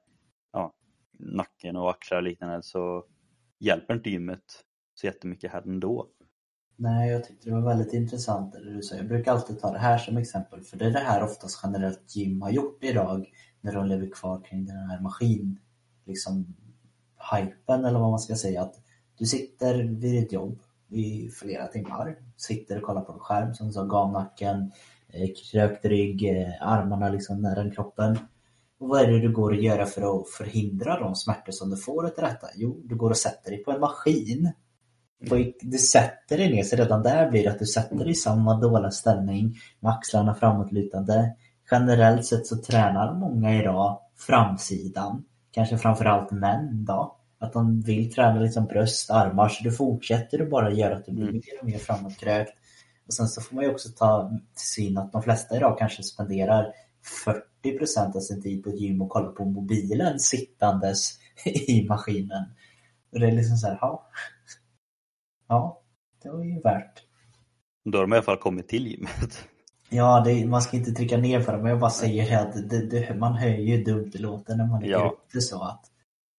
[0.53, 0.73] ja,
[1.19, 3.05] nacken och axlar och liknande så
[3.59, 6.09] hjälper inte gymmet så jättemycket här ändå.
[6.77, 8.97] Nej, jag tyckte det var väldigt intressant det du sa.
[8.97, 12.17] Jag brukar alltid ta det här som exempel för det är det här oftast generellt
[12.17, 13.27] gym har gjort idag
[13.61, 15.59] när de lever kvar kring den här maskin
[16.07, 16.55] liksom
[17.33, 18.63] hypen eller vad man ska säga.
[18.63, 18.75] Att
[19.19, 20.59] du sitter vid ditt jobb
[20.93, 22.17] i flera timmar.
[22.37, 24.73] Sitter och kollar på en skärm som du sa, gamnacken,
[25.09, 28.19] eh, krökt rygg, eh, armarna liksom nära kroppen.
[28.81, 31.77] Och vad är det du går att göra för att förhindra de smärtor som du
[31.77, 32.47] får efter detta?
[32.55, 34.53] Jo, du går och sätter dig på en maskin.
[35.61, 38.61] Du sätter dig ner, så redan där blir det att du sätter dig i samma
[38.61, 41.37] dåliga ställning med axlarna framåtlutande.
[41.71, 48.41] Generellt sett så tränar många idag framsidan, kanske framförallt män då att de vill träna
[48.41, 51.35] liksom bröst, armar så du fortsätter du bara göra att du blir mm.
[51.35, 52.53] mer och mer framåtkrökt.
[53.07, 56.03] Och sen så får man ju också ta till syn att de flesta idag kanske
[56.03, 56.73] spenderar
[57.65, 62.45] 40% av sin tid på ett gym och kollar på mobilen sittandes i maskinen.
[63.13, 64.09] Och det är liksom så här, ja.
[65.49, 65.83] Ja,
[66.23, 67.03] det var ju värt
[67.85, 69.49] Då har de i alla fall kommit till gymmet.
[69.91, 72.71] Ja, det, man ska inte trycka ner på det, men jag bara säger det att
[72.71, 75.11] det, det, man hör ju dumt det låter när man lägger Ja.
[75.11, 75.92] upp det så att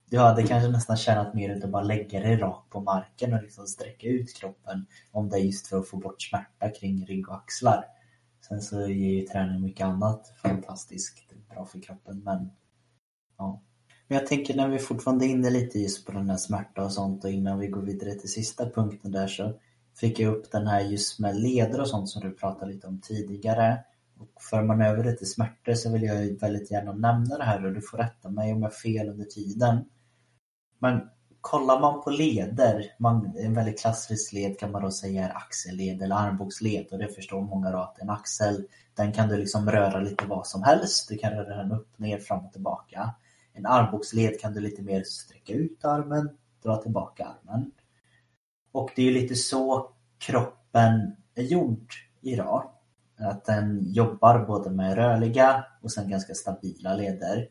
[0.09, 3.41] du hade kanske nästan tjänat mer ut att bara lägga dig rakt på marken och
[3.41, 7.29] liksom sträcka ut kroppen om det är just för att få bort smärta kring rygg
[7.29, 7.85] och axlar.
[8.47, 12.51] Sen så ger ju träning mycket annat fantastiskt bra för kroppen, men
[13.37, 13.61] ja.
[14.07, 16.91] Men jag tänker när vi fortfarande är inne lite just på den här smärta och
[16.91, 19.53] sånt och innan vi går vidare till sista punkten där så
[19.99, 23.01] fick jag upp den här just med leder och sånt som du pratade lite om
[23.01, 23.79] tidigare.
[24.17, 27.43] Och för man över det till smärtor så vill jag ju väldigt gärna nämna det
[27.43, 29.85] här och du får rätta mig om jag har fel under tiden.
[30.83, 31.09] Men
[31.41, 36.01] kollar man på leder, man, en väldigt klassisk led kan man då säga är axelled
[36.01, 39.99] eller armbågsled och det förstår många då att en axel den kan du liksom röra
[39.99, 41.09] lite vad som helst.
[41.09, 43.15] Du kan röra den upp, ner, fram och tillbaka.
[43.53, 46.29] En armbågsled kan du lite mer sträcka ut armen,
[46.63, 47.71] dra tillbaka armen.
[48.71, 52.71] Och det är lite så kroppen är gjord idag.
[53.19, 57.47] Att den jobbar både med rörliga och sen ganska stabila leder.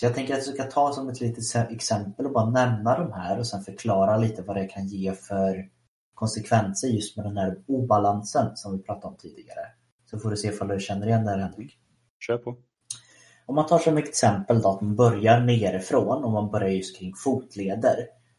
[0.00, 3.12] Så jag tänker att jag ska ta som ett litet exempel och bara nämna de
[3.12, 5.68] här och sen förklara lite vad det kan ge för
[6.14, 9.60] konsekvenser just med den här obalansen som vi pratade om tidigare.
[10.10, 11.78] Så får du se ifall du känner igen det här Henrik.
[12.26, 12.56] Kör på.
[13.46, 17.14] Om man tar som exempel då att man börjar nerifrån och man börjar just kring
[17.14, 17.96] fotleder.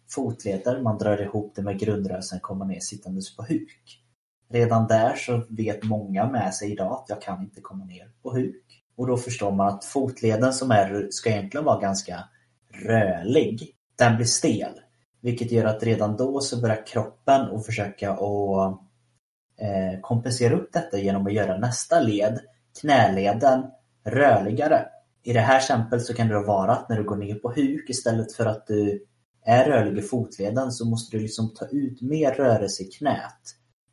[0.10, 4.04] Fotleder, man drar ihop det med grundrörelsen kommer ner sittandes på huk.
[4.50, 8.34] Redan där så vet många med sig idag att jag kan inte komma ner på
[8.34, 8.81] huk.
[8.96, 12.24] Och då förstår man att fotleden som är, ska egentligen vara ganska
[12.74, 14.74] rörlig, den blir stel.
[15.22, 18.80] Vilket gör att redan då så börjar kroppen att försöka att
[19.62, 22.40] eh, kompensera upp detta genom att göra nästa led,
[22.82, 23.64] knäleden,
[24.06, 24.86] rörligare.
[25.24, 27.52] I det här exemplet så kan det då vara att när du går ner på
[27.52, 29.06] huk istället för att du
[29.46, 33.42] är rörlig i fotleden så måste du liksom ta ut mer rörelse i knät.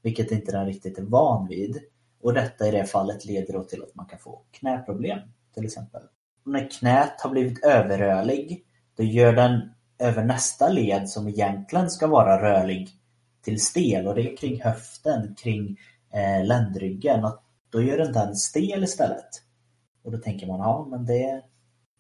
[0.03, 1.78] Vilket inte den riktigt är van vid.
[2.23, 5.19] Och detta i det fallet leder då till att man kan få knäproblem
[5.55, 6.03] till exempel.
[6.45, 8.64] Och när knät har blivit överrörlig
[8.97, 9.61] då gör den
[9.99, 12.89] över nästa led som egentligen ska vara rörlig
[13.43, 15.77] till stel och det är kring höften, kring
[16.12, 17.25] eh, ländryggen.
[17.25, 19.29] Att då gör den den stel istället.
[20.03, 21.43] Och då tänker man, ja men det,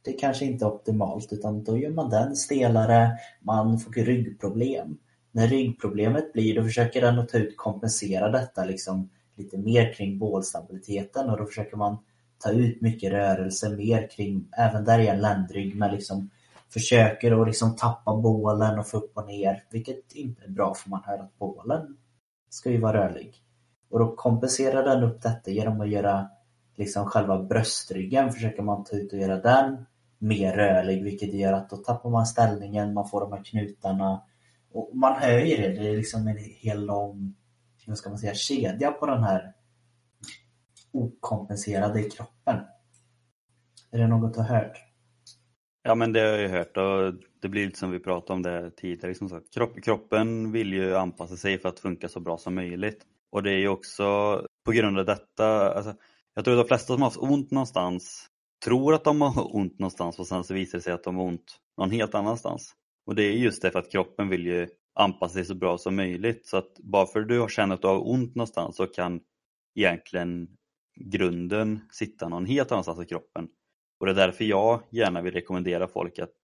[0.04, 4.98] det kanske inte är optimalt utan då gör man den stelare, man får ryggproblem.
[5.32, 10.18] När ryggproblemet blir, då försöker den att ta ut kompensera detta liksom lite mer kring
[10.18, 11.96] bålstabiliteten och då försöker man
[12.38, 16.30] ta ut mycket rörelse mer kring, även där igen ländrygg, men liksom
[16.72, 20.90] försöker att liksom tappa bålen och få upp och ner, vilket inte är bra för
[20.90, 21.96] man hör att bålen
[22.50, 23.42] ska ju vara rörlig.
[23.90, 26.28] Och då kompenserar den upp detta genom att göra
[26.76, 29.86] liksom själva bröstryggen försöker man ta ut och göra den
[30.18, 34.22] mer rörlig vilket gör att då tappar man ställningen, man får de här knutarna
[34.72, 37.34] och man hör ju det, det är liksom en hel lång
[37.88, 39.52] vad ska man säga, kedja på den här
[40.92, 42.60] okompenserade kroppen.
[43.90, 44.78] Är det något du har hört?
[45.82, 48.42] Ja men det har jag ju hört och det blir lite som vi pratade om
[48.42, 49.08] det tidigare.
[49.08, 49.54] Liksom som sagt.
[49.54, 53.02] Kropp, kroppen vill ju anpassa sig för att funka så bra som möjligt.
[53.32, 54.04] Och det är ju också
[54.64, 55.94] på grund av detta, alltså,
[56.34, 58.26] jag tror att de flesta som har haft ont någonstans
[58.64, 61.24] tror att de har ont någonstans och sen så visar det sig att de har
[61.24, 62.74] ont någon helt annanstans.
[63.06, 64.68] Och det är just det för att kroppen vill ju
[64.98, 66.46] anpassa sig så bra som möjligt.
[66.46, 69.20] Så att bara för att du har känt att du har ont någonstans så kan
[69.74, 70.48] egentligen
[71.00, 73.48] grunden sitta någon helt annanstans i kroppen.
[74.00, 76.34] Och det är därför jag gärna vill rekommendera folk att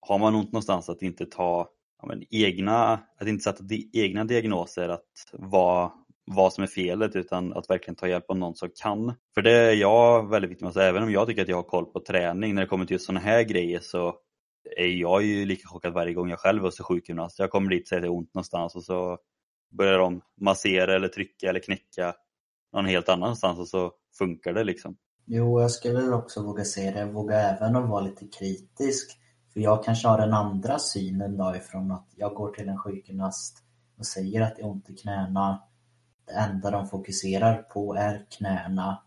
[0.00, 1.68] har man ont någonstans att inte ta
[2.02, 5.90] ja, men, egna, att inte sätta di egna diagnoser att vad,
[6.24, 9.14] vad som är felet utan att verkligen ta hjälp av någon som kan.
[9.34, 11.62] För det är jag väldigt viktig med, så även om jag tycker att jag har
[11.62, 14.14] koll på träning när det kommer till just sådana här grejer så
[14.76, 17.38] är jag ju lika chockad varje gång jag själv är hos sjukgymnast.
[17.38, 19.18] Jag kommer dit och säger att det är ont någonstans och så
[19.70, 22.14] börjar de massera eller trycka eller knäcka
[22.72, 24.96] någon helt annanstans och så funkar det liksom.
[25.26, 27.12] Jo, jag skulle väl också våga säga det.
[27.12, 29.18] Våga även att vara lite kritisk.
[29.52, 33.58] För jag kanske har den andra synen då ifrån att jag går till en sjukgymnast
[33.98, 35.62] och säger att det är ont i knäna.
[36.26, 39.02] Det enda de fokuserar på är knäna.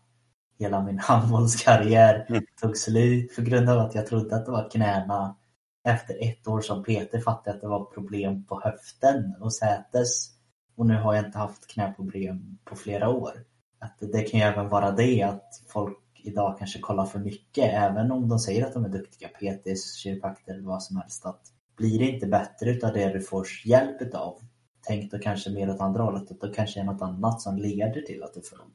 [0.58, 2.44] Hela min handbollskarriär Mm.
[2.62, 5.36] tog slut på grund av att jag trodde att det var knäna.
[5.84, 10.30] Efter ett år som Peter fattade jag att det var problem på höften och sätes.
[10.76, 13.44] Och nu har jag inte haft knäproblem på flera år.
[13.78, 18.12] Att det kan ju även vara det att folk idag kanske kollar för mycket, även
[18.12, 21.26] om de säger att de är duktiga PTs, kiropraktorer eller vad som helst.
[21.26, 21.42] Att
[21.76, 24.38] blir det inte bättre utav det du får hjälp utav,
[24.86, 28.00] tänk då kanske mer åt andra hållet, att då kanske är något annat som leder
[28.00, 28.74] till att du får ont.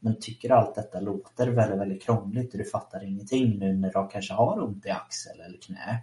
[0.00, 4.08] Men tycker allt detta låter väldigt, väldigt krångligt och du fattar ingenting nu när du
[4.12, 6.02] kanske har ont i axel eller knä.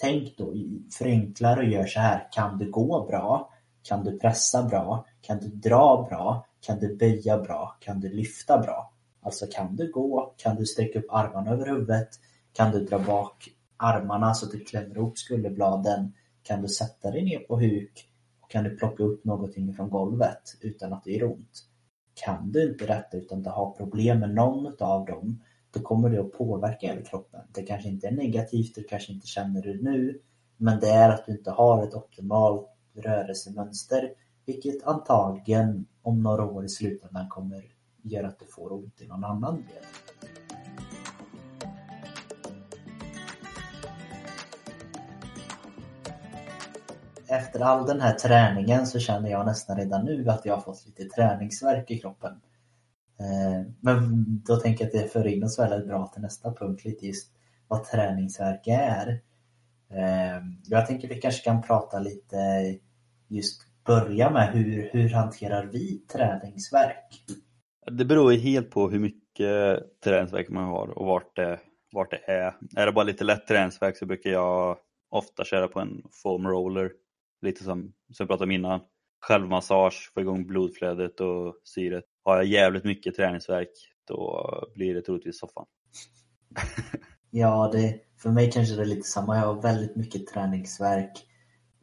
[0.00, 0.54] Tänk då,
[0.98, 2.28] förenklar och gör så här.
[2.32, 3.50] Kan du gå bra?
[3.82, 5.06] Kan du pressa bra?
[5.20, 6.46] Kan du dra bra?
[6.60, 7.76] Kan du böja bra?
[7.80, 8.92] Kan du lyfta bra?
[9.22, 10.34] Alltså kan du gå?
[10.36, 12.08] Kan du sträcka upp armarna över huvudet?
[12.52, 16.12] Kan du dra bak armarna så att du klämmer ihop skulderbladen?
[16.42, 18.08] Kan du sätta dig ner på huk?
[18.40, 21.64] Och kan du plocka upp någonting från golvet utan att det gör ont?
[22.14, 26.20] Kan du inte detta utan du har problem med någon av dem, då kommer det
[26.20, 27.40] att påverka hela kroppen.
[27.54, 30.20] Det kanske inte är negativt, du kanske inte känner det nu,
[30.56, 34.12] men det är att du inte har ett optimalt rörelsemönster,
[34.46, 37.64] vilket antagligen om några år i slutändan kommer
[38.02, 39.84] göra att du får ont i någon annan del.
[47.30, 50.86] Efter all den här träningen så känner jag nästan redan nu att jag har fått
[50.86, 52.40] lite träningsverk i kroppen.
[53.20, 56.84] Eh, men då tänker jag att det för in oss väldigt bra till nästa punkt,
[56.84, 57.32] lite just
[57.68, 59.08] vad träningsverk är.
[59.90, 62.36] Eh, jag tänker vi kanske kan prata lite,
[63.28, 67.24] just börja med hur, hur hanterar vi träningsverk?
[67.90, 71.58] Det beror ju helt på hur mycket träningsverk man har och vart det,
[71.92, 72.54] vart det är.
[72.76, 74.78] Är det bara lite lätt träningsverk så brukar jag
[75.10, 76.92] ofta köra på en foam roller.
[77.42, 78.80] Lite som, som jag pratade om innan.
[79.20, 82.04] Självmassage, få igång blodflödet och syret.
[82.24, 83.70] Har jag jävligt mycket träningsverk
[84.08, 85.66] då blir det troligtvis soffan.
[87.30, 89.36] ja, det, för mig kanske det är lite samma.
[89.36, 91.24] Jag har väldigt mycket träningsverk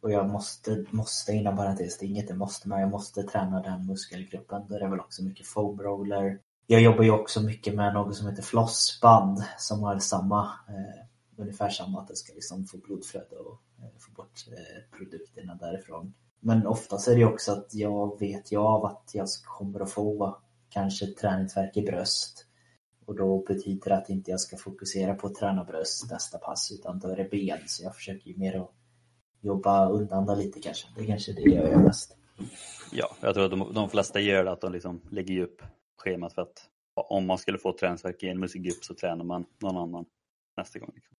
[0.02, 3.62] och jag måste, måste innan parentes, det är inget jag måste, men jag måste träna
[3.62, 4.62] den muskelgruppen.
[4.68, 6.40] Då är det väl också mycket foam roller.
[6.68, 11.06] Jag jobbar ju också mycket med något som heter flossband som har samma, eh,
[11.38, 16.14] ungefär samma, att det ska liksom få blodflöde och eh, få bort eh, produkterna därifrån.
[16.46, 20.38] Men oftast är det också att jag vet ju av att jag kommer att få
[20.70, 22.46] kanske träningsverk i bröst.
[23.06, 26.72] Och då betyder det att inte jag ska fokusera på att träna bröst nästa pass
[26.72, 27.60] utan då är det ben.
[27.66, 28.72] Så jag försöker ju mer att
[29.42, 30.88] jobba undan det lite kanske.
[30.96, 32.18] Det är kanske det jag gör mest.
[32.92, 35.62] Ja, jag tror att de, de flesta gör det att de liksom lägger upp
[35.98, 39.78] schemat för att om man skulle få träningsverk i en musikgrupp så tränar man någon
[39.78, 40.06] annan
[40.58, 40.92] nästa gång.
[40.96, 41.16] Liksom.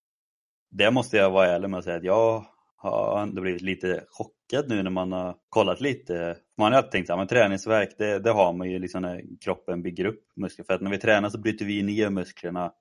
[0.71, 2.47] Det måste jag vara ärlig med och säga att jag
[2.77, 6.37] har ändå blivit lite chockad nu när man har kollat lite.
[6.59, 10.05] Man har alltid tänkt att träningsverk det, det, har man ju liksom när kroppen bygger
[10.05, 10.65] upp muskler.
[10.65, 12.73] För att när vi tränar så bryter vi ner musklerna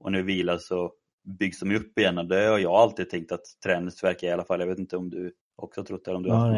[0.00, 0.92] och när vi vilar så
[1.38, 4.44] byggs de upp igen och det har jag alltid tänkt att träningsverk är i alla
[4.44, 4.60] fall.
[4.60, 6.14] Jag vet inte om du också trott det?
[6.14, 6.54] Om du ja,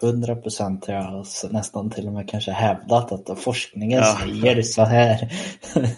[0.00, 4.18] hundra procent har jag nästan till och med kanske hävdat att forskningen ja.
[4.20, 5.32] säger så här.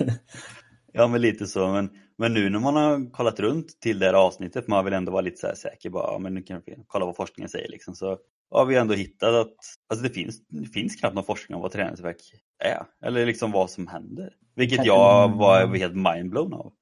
[0.92, 1.68] ja, men lite så.
[1.68, 5.12] Men, men nu när man har kollat runt till det här avsnittet, man vill ändå
[5.12, 7.68] vara lite så här säker, bara, ja, men nu kan vi kolla vad forskningen säger
[7.68, 8.18] liksom, så
[8.50, 9.54] har vi ändå hittat att
[9.88, 12.16] alltså det, finns, det finns knappt någon forskning om vad träningsverk
[12.58, 14.30] är, eller liksom vad som händer.
[14.56, 16.72] Vilket jag var helt mindblown av.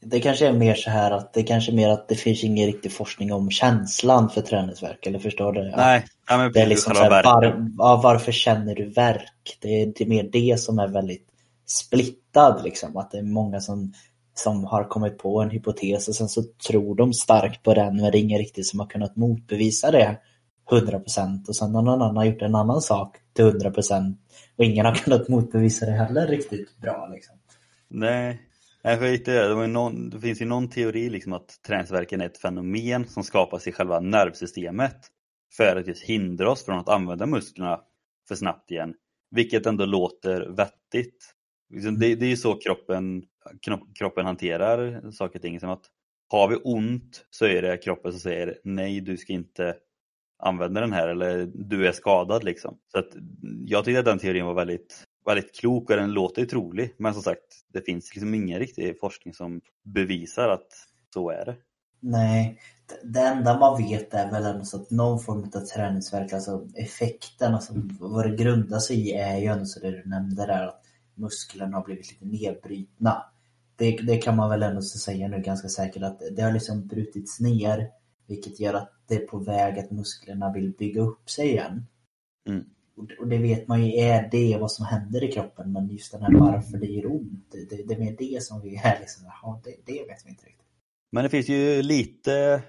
[0.00, 2.92] Det kanske är mer så här att det kanske mer att det finns ingen riktig
[2.92, 5.72] forskning om känslan för träningsverk, eller förstår du?
[5.76, 9.58] Nej, ja, men det är liksom så här, var, ja, varför känner du verk?
[9.60, 11.28] Det är, det är mer det som är väldigt
[11.66, 13.92] splittad liksom, att det är många som,
[14.38, 18.10] som har kommit på en hypotes och sen så tror de starkt på den men
[18.12, 20.18] det är ingen riktigt som har kunnat motbevisa det
[20.70, 24.16] 100% och sen har någon annan gjort en annan sak till 100%
[24.56, 27.36] och ingen har kunnat motbevisa det heller riktigt bra liksom.
[27.88, 28.48] Nej,
[28.84, 32.38] Nej, för det, var någon, det finns ju någon teori liksom att träningsverken är ett
[32.38, 34.96] fenomen som skapas i själva nervsystemet
[35.56, 37.80] för att just hindra oss från att använda musklerna
[38.28, 38.94] för snabbt igen.
[39.30, 41.34] Vilket ändå låter vettigt.
[41.70, 43.22] Liksom, det är ju så kroppen,
[43.98, 45.60] kroppen hanterar saker och ting.
[45.60, 45.84] Som att
[46.30, 49.76] har vi ont så är det kroppen som säger nej, du ska inte
[50.42, 52.44] använda den här eller du är skadad.
[52.44, 52.78] Liksom.
[52.92, 53.10] Så att
[53.66, 56.94] jag tyckte att den teorin var väldigt väldigt klok och den låter ju trolig.
[56.98, 60.66] Men som sagt, det finns liksom ingen riktig forskning som bevisar att
[61.14, 61.56] så är det.
[62.00, 62.58] Nej,
[63.04, 67.54] det enda man vet är väl ändå så att någon form av träningsverk, alltså effekten,
[67.54, 70.82] alltså vad det grundar sig i är ju ändå så det du nämnde där att
[71.14, 73.24] musklerna har blivit lite nedbrytna.
[73.78, 77.40] Det, det kan man väl ändå säga nu ganska säkert att det har liksom brutits
[77.40, 77.90] ner
[78.26, 81.86] vilket gör att det är på väg att musklerna vill bygga upp sig igen.
[82.48, 82.64] Mm.
[83.18, 86.22] Och det vet man ju är det vad som händer i kroppen men just den
[86.22, 89.24] här varför det gör ont, det, det, det är mer det som vi är liksom,
[89.42, 90.66] ja, det, det vet vi inte riktigt.
[91.12, 92.62] Men det finns ju lite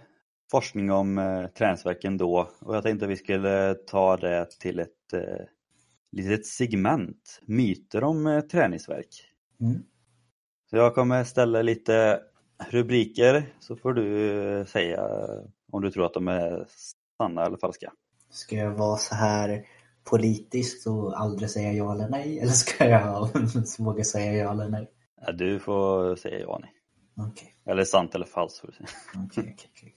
[0.52, 5.14] forskning om eh, träningsverk ändå och jag tänkte att vi skulle ta det till ett
[5.14, 5.46] eh,
[6.12, 9.24] litet segment, myter om eh, träningsverk.
[9.62, 9.84] Mm.
[10.70, 12.22] Så jag kommer ställa lite
[12.70, 15.08] rubriker så får du eh, säga
[15.72, 16.68] om du tror att de är
[17.18, 17.92] sanna eller falska.
[18.30, 19.66] Ska jag vara så här
[20.10, 22.40] politiskt och aldrig säga ja eller nej?
[22.40, 23.30] Eller ska jag
[23.80, 24.92] våga säga ja eller nej?
[25.26, 26.72] Ja, du får säga ja nej.
[27.32, 27.48] Okay.
[27.66, 28.64] Eller sant eller falskt.
[28.64, 28.84] Okay,
[29.24, 29.92] okay, okay,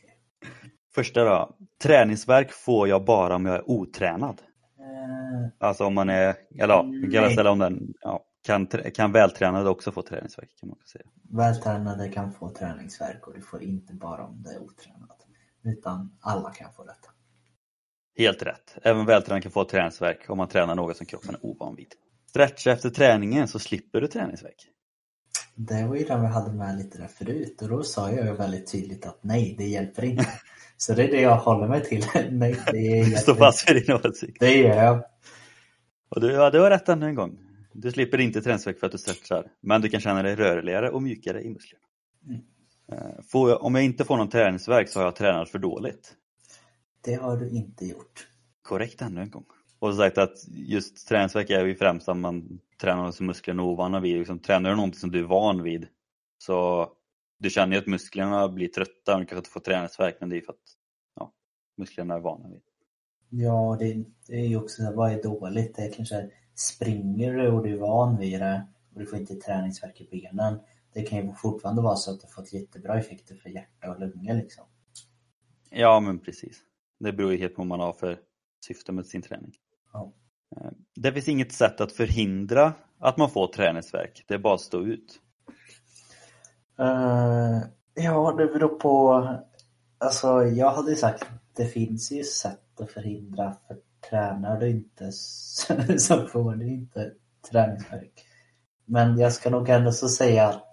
[0.95, 1.57] Första då.
[1.83, 4.43] Träningsverk får jag bara om jag är otränad.
[4.79, 7.95] Eh, Alltså om man är, eller ja, vi kan ställa om den.
[8.01, 11.05] Ja, kan, kan vältränade också få träningsvärk kan man säga.
[11.31, 15.27] vältränade kan få träningsvärk och det får inte bara om det är otränat.
[15.65, 17.11] Utan alla kan få detta.
[18.19, 18.79] Helt rätt.
[18.83, 21.95] Även vältränade kan få träningsvärk om man tränar något som kroppen är ovan vid.
[22.29, 24.69] Stretcha efter träningen så slipper du träningsvärk.
[25.55, 28.33] Det var ju den vi hade med lite där förut och då sa jag ju
[28.33, 30.27] väldigt tydligt att nej, det hjälper inte.
[30.77, 32.05] Så det är det jag håller mig till.
[32.31, 33.45] nej, det Du hjälper står inte.
[33.45, 34.37] fast vid din åsikt.
[34.41, 35.05] Det gör jag.
[36.09, 37.39] Och du, ja, du har rätt ännu en gång.
[37.73, 41.03] Du slipper inte träningsvärk för att du stretchar, men du kan känna dig rörligare och
[41.03, 41.85] mjukare i musklerna.
[42.27, 42.41] Mm.
[42.93, 46.17] Eh, jag, om jag inte får någon träningsvärk så har jag tränat för dåligt.
[47.05, 48.29] Det har du inte gjort.
[48.63, 49.45] Korrekt ännu en gång.
[49.79, 53.67] Och som sagt att just träningsvärk är ju främst om man tränar som musklerna är
[53.67, 54.19] ovana vid.
[54.19, 55.87] Liksom, tränar du någonting som du är van vid
[56.39, 56.89] så
[57.39, 60.35] du känner ju att musklerna blir trötta och du kanske inte får träningsvärk men det
[60.35, 60.59] är ju för att
[61.17, 61.33] ja,
[61.77, 62.63] musklerna är vana vid.
[63.29, 65.77] Ja, det, det är ju också så här, vad är dåligt?
[65.77, 69.35] Det är kanske springer du och du är van vid det och du får inte
[69.35, 70.59] träningsvärk i benen.
[70.95, 74.35] Det kan ju fortfarande vara så att det fått jättebra effekter för hjärta och lungor
[74.35, 74.65] liksom.
[75.71, 76.61] Ja men precis.
[77.01, 78.19] Det beror ju helt på vad man har för
[78.67, 79.53] syfte med sin träning.
[79.93, 80.13] Ja.
[80.57, 84.25] Eh, Det finns inget sätt att förhindra att man får träningsvärk.
[84.29, 85.21] Det är bara att stå ut.
[86.79, 87.61] Eh,
[87.95, 89.25] ja, det beror på.
[89.99, 91.25] Alltså, jag hade ju sagt
[91.57, 93.77] det finns ju sätt att förhindra för
[94.11, 95.13] tränar du inte
[95.99, 97.13] så får du inte
[97.51, 98.27] träningsvärk.
[98.85, 100.65] Men jag ska nog ändå så säga att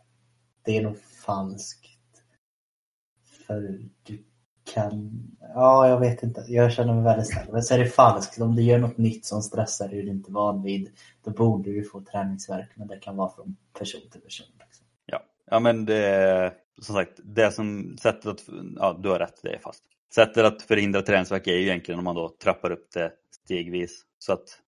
[0.66, 1.86] det är nog falskt.
[3.48, 4.26] För du
[4.74, 7.50] kan, ja jag vet inte, jag känner mig väldigt stark.
[7.52, 10.12] Men så är det falskt, om du gör något nytt som stressar dig och du
[10.12, 10.90] inte är van vid,
[11.24, 12.70] då borde du få träningsvärk.
[12.76, 14.48] Men det kan vara från person till person.
[14.60, 14.86] Liksom.
[15.06, 18.44] Ja, ja men det är som sagt, det som sättet att,
[18.76, 19.84] ja du har rätt, det är fast.
[20.16, 23.12] Sättet att förhindra träningsvärk är ju egentligen om man då trappar upp det
[23.45, 24.60] stegvis så att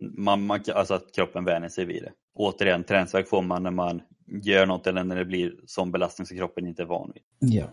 [0.00, 2.12] man, man, alltså att kroppen vänjer sig vid det.
[2.34, 4.02] Återigen, träningsvärk får man när man
[4.42, 7.52] gör något eller när det blir sån belastning som kroppen inte är van vid.
[7.52, 7.64] Ja.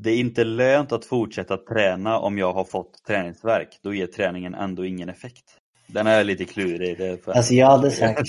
[0.00, 3.78] Det är inte lönt att fortsätta träna om jag har fått träningsvärk.
[3.82, 5.44] Då ger träningen ändå ingen effekt.
[5.86, 6.98] Den är lite klurig.
[6.98, 7.32] Det är för...
[7.32, 8.22] Alltså jag hade sagt,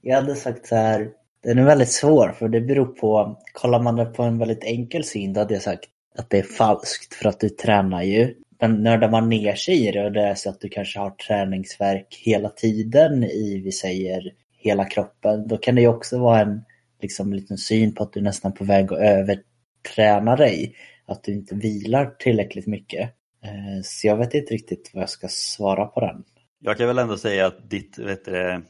[0.00, 1.10] jag hade sagt så här,
[1.42, 5.04] den är väldigt svår för det beror på, kollar man det på en väldigt enkel
[5.04, 5.88] syn då hade jag sagt
[6.18, 8.34] att det är falskt för att du tränar ju.
[8.60, 11.10] Men nördar man ner sig i det och det är så att du kanske har
[11.10, 16.64] träningsverk hela tiden i, vi säger, hela kroppen, då kan det ju också vara en
[17.02, 20.76] liksom, liten syn på att du nästan på väg att överträna dig.
[21.06, 23.10] Att du inte vilar tillräckligt mycket.
[23.44, 26.24] Eh, så jag vet inte riktigt vad jag ska svara på den.
[26.60, 28.62] Jag kan väl ändå säga att ditt vet du, det,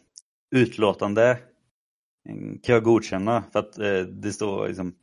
[0.55, 4.95] utlåtande eh, kan jag godkänna för att eh, det står liksom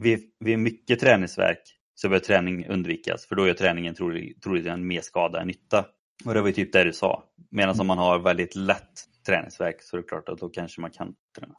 [0.00, 5.00] vid, vid mycket träningsverk så bör träning undvikas för då gör träningen trolig- troligen mer
[5.00, 5.84] skada än nytta.
[6.24, 7.22] Och det var ju typ det du sa.
[7.50, 10.90] Medan om man har väldigt lätt träningsverk så är det klart att då kanske man
[10.90, 11.54] kan träna.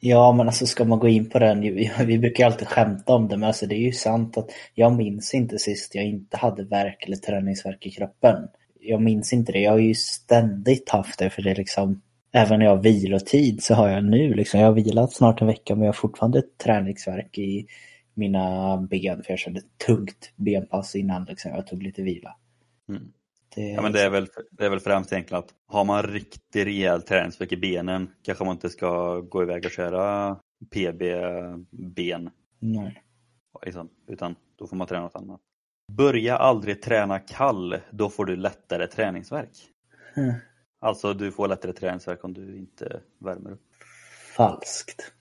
[0.00, 1.60] Ja, men alltså ska man gå in på den,
[2.06, 5.34] vi, brukar alltid skämta om det, men alltså det är ju sant att jag minns
[5.34, 8.48] inte sist jag inte hade värk eller träningsvärk i kroppen.
[8.80, 12.02] Jag minns inte det, jag har ju ständigt haft det för det är liksom,
[12.32, 15.46] även när jag har vilotid så har jag nu liksom, jag har vilat snart en
[15.46, 17.66] vecka men jag har fortfarande träningsvärk i
[18.14, 22.36] mina ben för jag ett tungt benpass innan liksom, jag tog lite vila.
[22.88, 23.12] Mm.
[23.54, 26.66] Det, Ja, men det, är väl, det är väl främst egentligen att har man riktigt
[26.66, 30.36] rejäl träningsvärk i benen kanske man inte ska gå iväg och köra
[30.70, 33.02] PB-ben Nej.
[33.64, 35.40] liksom, utan då får man träna något annat.
[35.92, 39.58] Börja aldrig träna kall, då får du lättare träningsverk.
[40.16, 40.34] Mm.
[40.80, 43.62] Alltså du får lättare träningsverk om du inte värmer upp.
[44.36, 45.12] Falskt.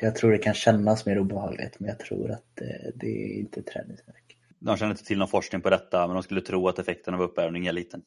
[0.00, 3.62] Jag tror det kan kännas mer obehagligt men jag tror att det, det är inte
[3.62, 4.36] träningsvärk.
[4.58, 7.22] De känner inte till någon forskning på detta men de skulle tro att effekten av
[7.22, 8.02] uppvärmning är liten.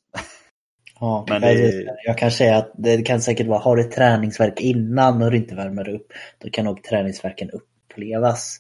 [1.00, 5.22] Ja, Men det- Jag kan säga att det kan säkert vara, har du träningsverk innan
[5.22, 8.60] och du inte värmer upp, då kan nog träningsverken upplevas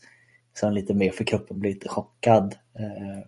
[0.53, 2.55] som lite mer för kroppen blir lite chockad.
[2.79, 3.27] Eh,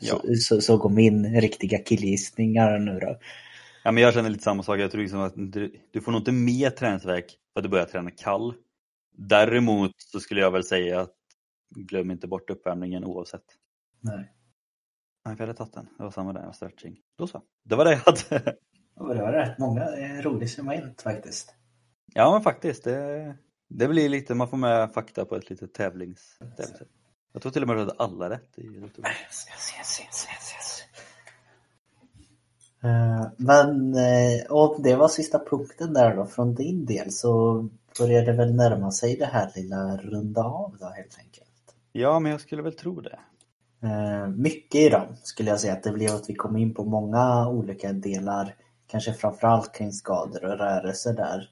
[0.00, 3.18] Så, så, så går min riktiga killgissningar nu då.
[3.84, 4.78] Ja, men jag känner lite samma sak.
[4.80, 7.84] Jag tror liksom att du, du får nog inte mer träningsverk för att du börjar
[7.86, 8.54] träna kall.
[9.12, 11.14] Däremot så skulle jag väl säga att
[11.70, 13.44] glöm inte bort uppvärmningen oavsett.
[14.00, 14.32] Nej.
[15.24, 15.88] Nej, vi hade tagit den.
[15.98, 17.00] Det var samma där, stretching.
[17.18, 17.42] Då så.
[17.64, 18.56] Det var det jag hade.
[18.94, 21.54] Och det var rätt många eh, roliga segment faktiskt.
[22.14, 22.84] Ja, men faktiskt.
[22.84, 23.36] Det,
[23.68, 26.38] det blir lite, man får med fakta på ett litet tävlings...
[27.32, 28.82] Jag tror till och med att du hade alla rätt i jag.
[28.82, 30.82] Yes, yes, yes, yes, yes.
[32.84, 37.68] Eh, Men eh, och det var sista punkten där då från din del så
[37.98, 41.48] börjar det väl närma sig det här lilla runda av då helt enkelt.
[41.92, 43.18] Ja, men jag skulle väl tro det.
[43.82, 47.48] Eh, Mycket idag skulle jag säga att det blev att vi kom in på många
[47.48, 48.54] olika delar
[48.92, 51.50] Kanske framförallt kring skador och rörelser där.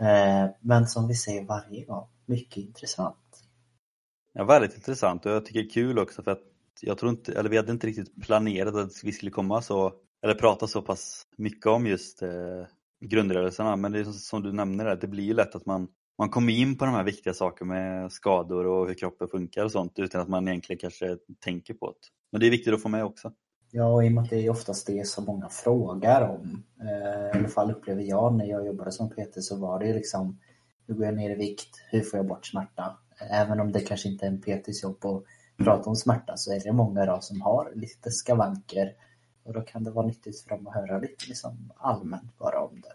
[0.00, 3.16] Eh, men som vi säger varje gång, mycket intressant.
[4.32, 6.42] Ja, väldigt intressant och jag tycker kul också för att
[6.80, 10.34] jag tror inte, eller vi hade inte riktigt planerat att vi skulle komma så, eller
[10.34, 12.66] prata så pass mycket om just eh,
[13.08, 13.76] grundrörelserna.
[13.76, 15.88] Men det är som du nämner, det, det blir ju lätt att man,
[16.18, 19.72] man kommer in på de här viktiga sakerna med skador och hur kroppen funkar och
[19.72, 21.96] sånt utan att man egentligen kanske tänker på det.
[22.32, 23.32] Men det är viktigt att få med också.
[23.70, 26.64] Ja, i och med att det är oftast det som många frågar om.
[26.80, 30.38] Eh, I alla fall upplever jag när jag jobbade som PT så var det liksom
[30.86, 31.68] hur går jag ner i vikt?
[31.90, 32.96] Hur får jag bort smärta?
[33.30, 35.24] Även om det kanske inte är en PTs jobb att
[35.64, 38.92] prata om smärta så är det många idag som har lite skavanker
[39.44, 42.80] och då kan det vara nyttigt för dem att höra lite liksom allmänt bara om
[42.80, 42.92] det.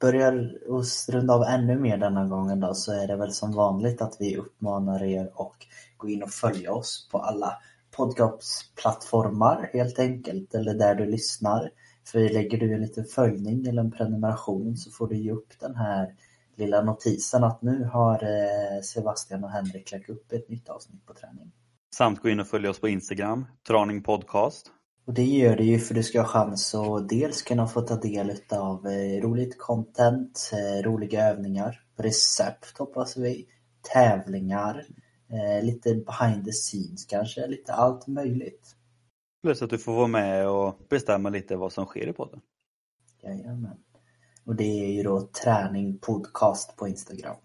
[0.00, 4.02] Börjar oss runda av ännu mer denna gången då så är det väl som vanligt
[4.02, 5.58] att vi uppmanar er att
[5.96, 7.58] gå in och följa oss på alla
[7.96, 11.70] podcastplattformar helt enkelt eller där du lyssnar.
[12.06, 15.76] För lägger du en liten följning eller en prenumeration så får du ju upp den
[15.76, 16.14] här
[16.56, 21.14] lilla notisen att nu har eh, Sebastian och Henrik lagt upp ett nytt avsnitt på
[21.14, 21.52] träning.
[21.96, 24.70] Samt gå in och följa oss på Instagram, Traning Podcast.
[25.04, 27.96] Och det gör det ju för du ska ha chans att dels kunna få ta
[27.96, 33.46] del av eh, roligt content, eh, roliga övningar, recept hoppas vi,
[33.92, 34.86] tävlingar,
[35.62, 38.76] lite behind the scenes kanske, lite allt möjligt.
[39.42, 42.40] Plus att du får vara med och bestämma lite vad som sker i podden.
[43.22, 43.76] Jajamän.
[44.46, 47.36] Och det är ju då träning podcast på Instagram.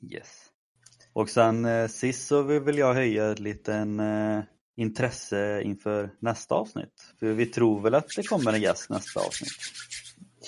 [0.00, 0.50] Yes.
[1.12, 4.42] Och sen eh, sist så vill jag höja ett liten eh,
[4.80, 7.14] intresse inför nästa avsnitt.
[7.18, 9.50] För vi tror väl att det kommer en gäst nästa avsnitt.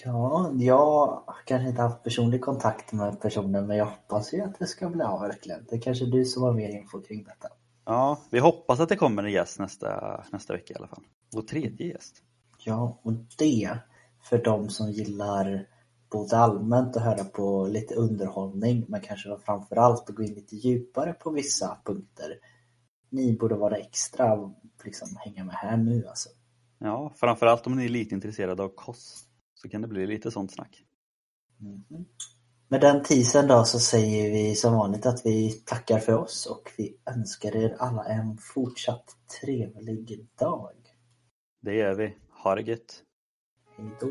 [0.05, 4.59] Ja, jag har kanske inte haft personlig kontakt med personen men jag hoppas ju att
[4.59, 5.66] det ska bli av verkligen.
[5.70, 7.49] Det är kanske du som har mer info kring detta.
[7.85, 11.05] Ja, vi hoppas att det kommer en gäst nästa, nästa vecka i alla fall.
[11.35, 12.14] Vår tredje gäst.
[12.64, 13.78] Ja, och det
[14.22, 15.66] för de som gillar
[16.11, 21.12] både allmänt att höra på lite underhållning men kanske framförallt att gå in lite djupare
[21.12, 22.39] på vissa punkter.
[23.12, 24.52] Ni borde vara extra
[24.84, 26.28] liksom hänga med här nu alltså.
[26.78, 30.52] Ja, framförallt om ni är lite intresserade av kost så kan det bli lite sånt
[30.52, 30.84] snack.
[31.60, 32.04] Mm.
[32.68, 36.72] Med den tisen då så säger vi som vanligt att vi tackar för oss och
[36.76, 40.74] vi önskar er alla en fortsatt trevlig dag.
[41.60, 42.16] Det gör vi.
[42.42, 43.02] Ha det gött!
[43.76, 44.08] Hej då!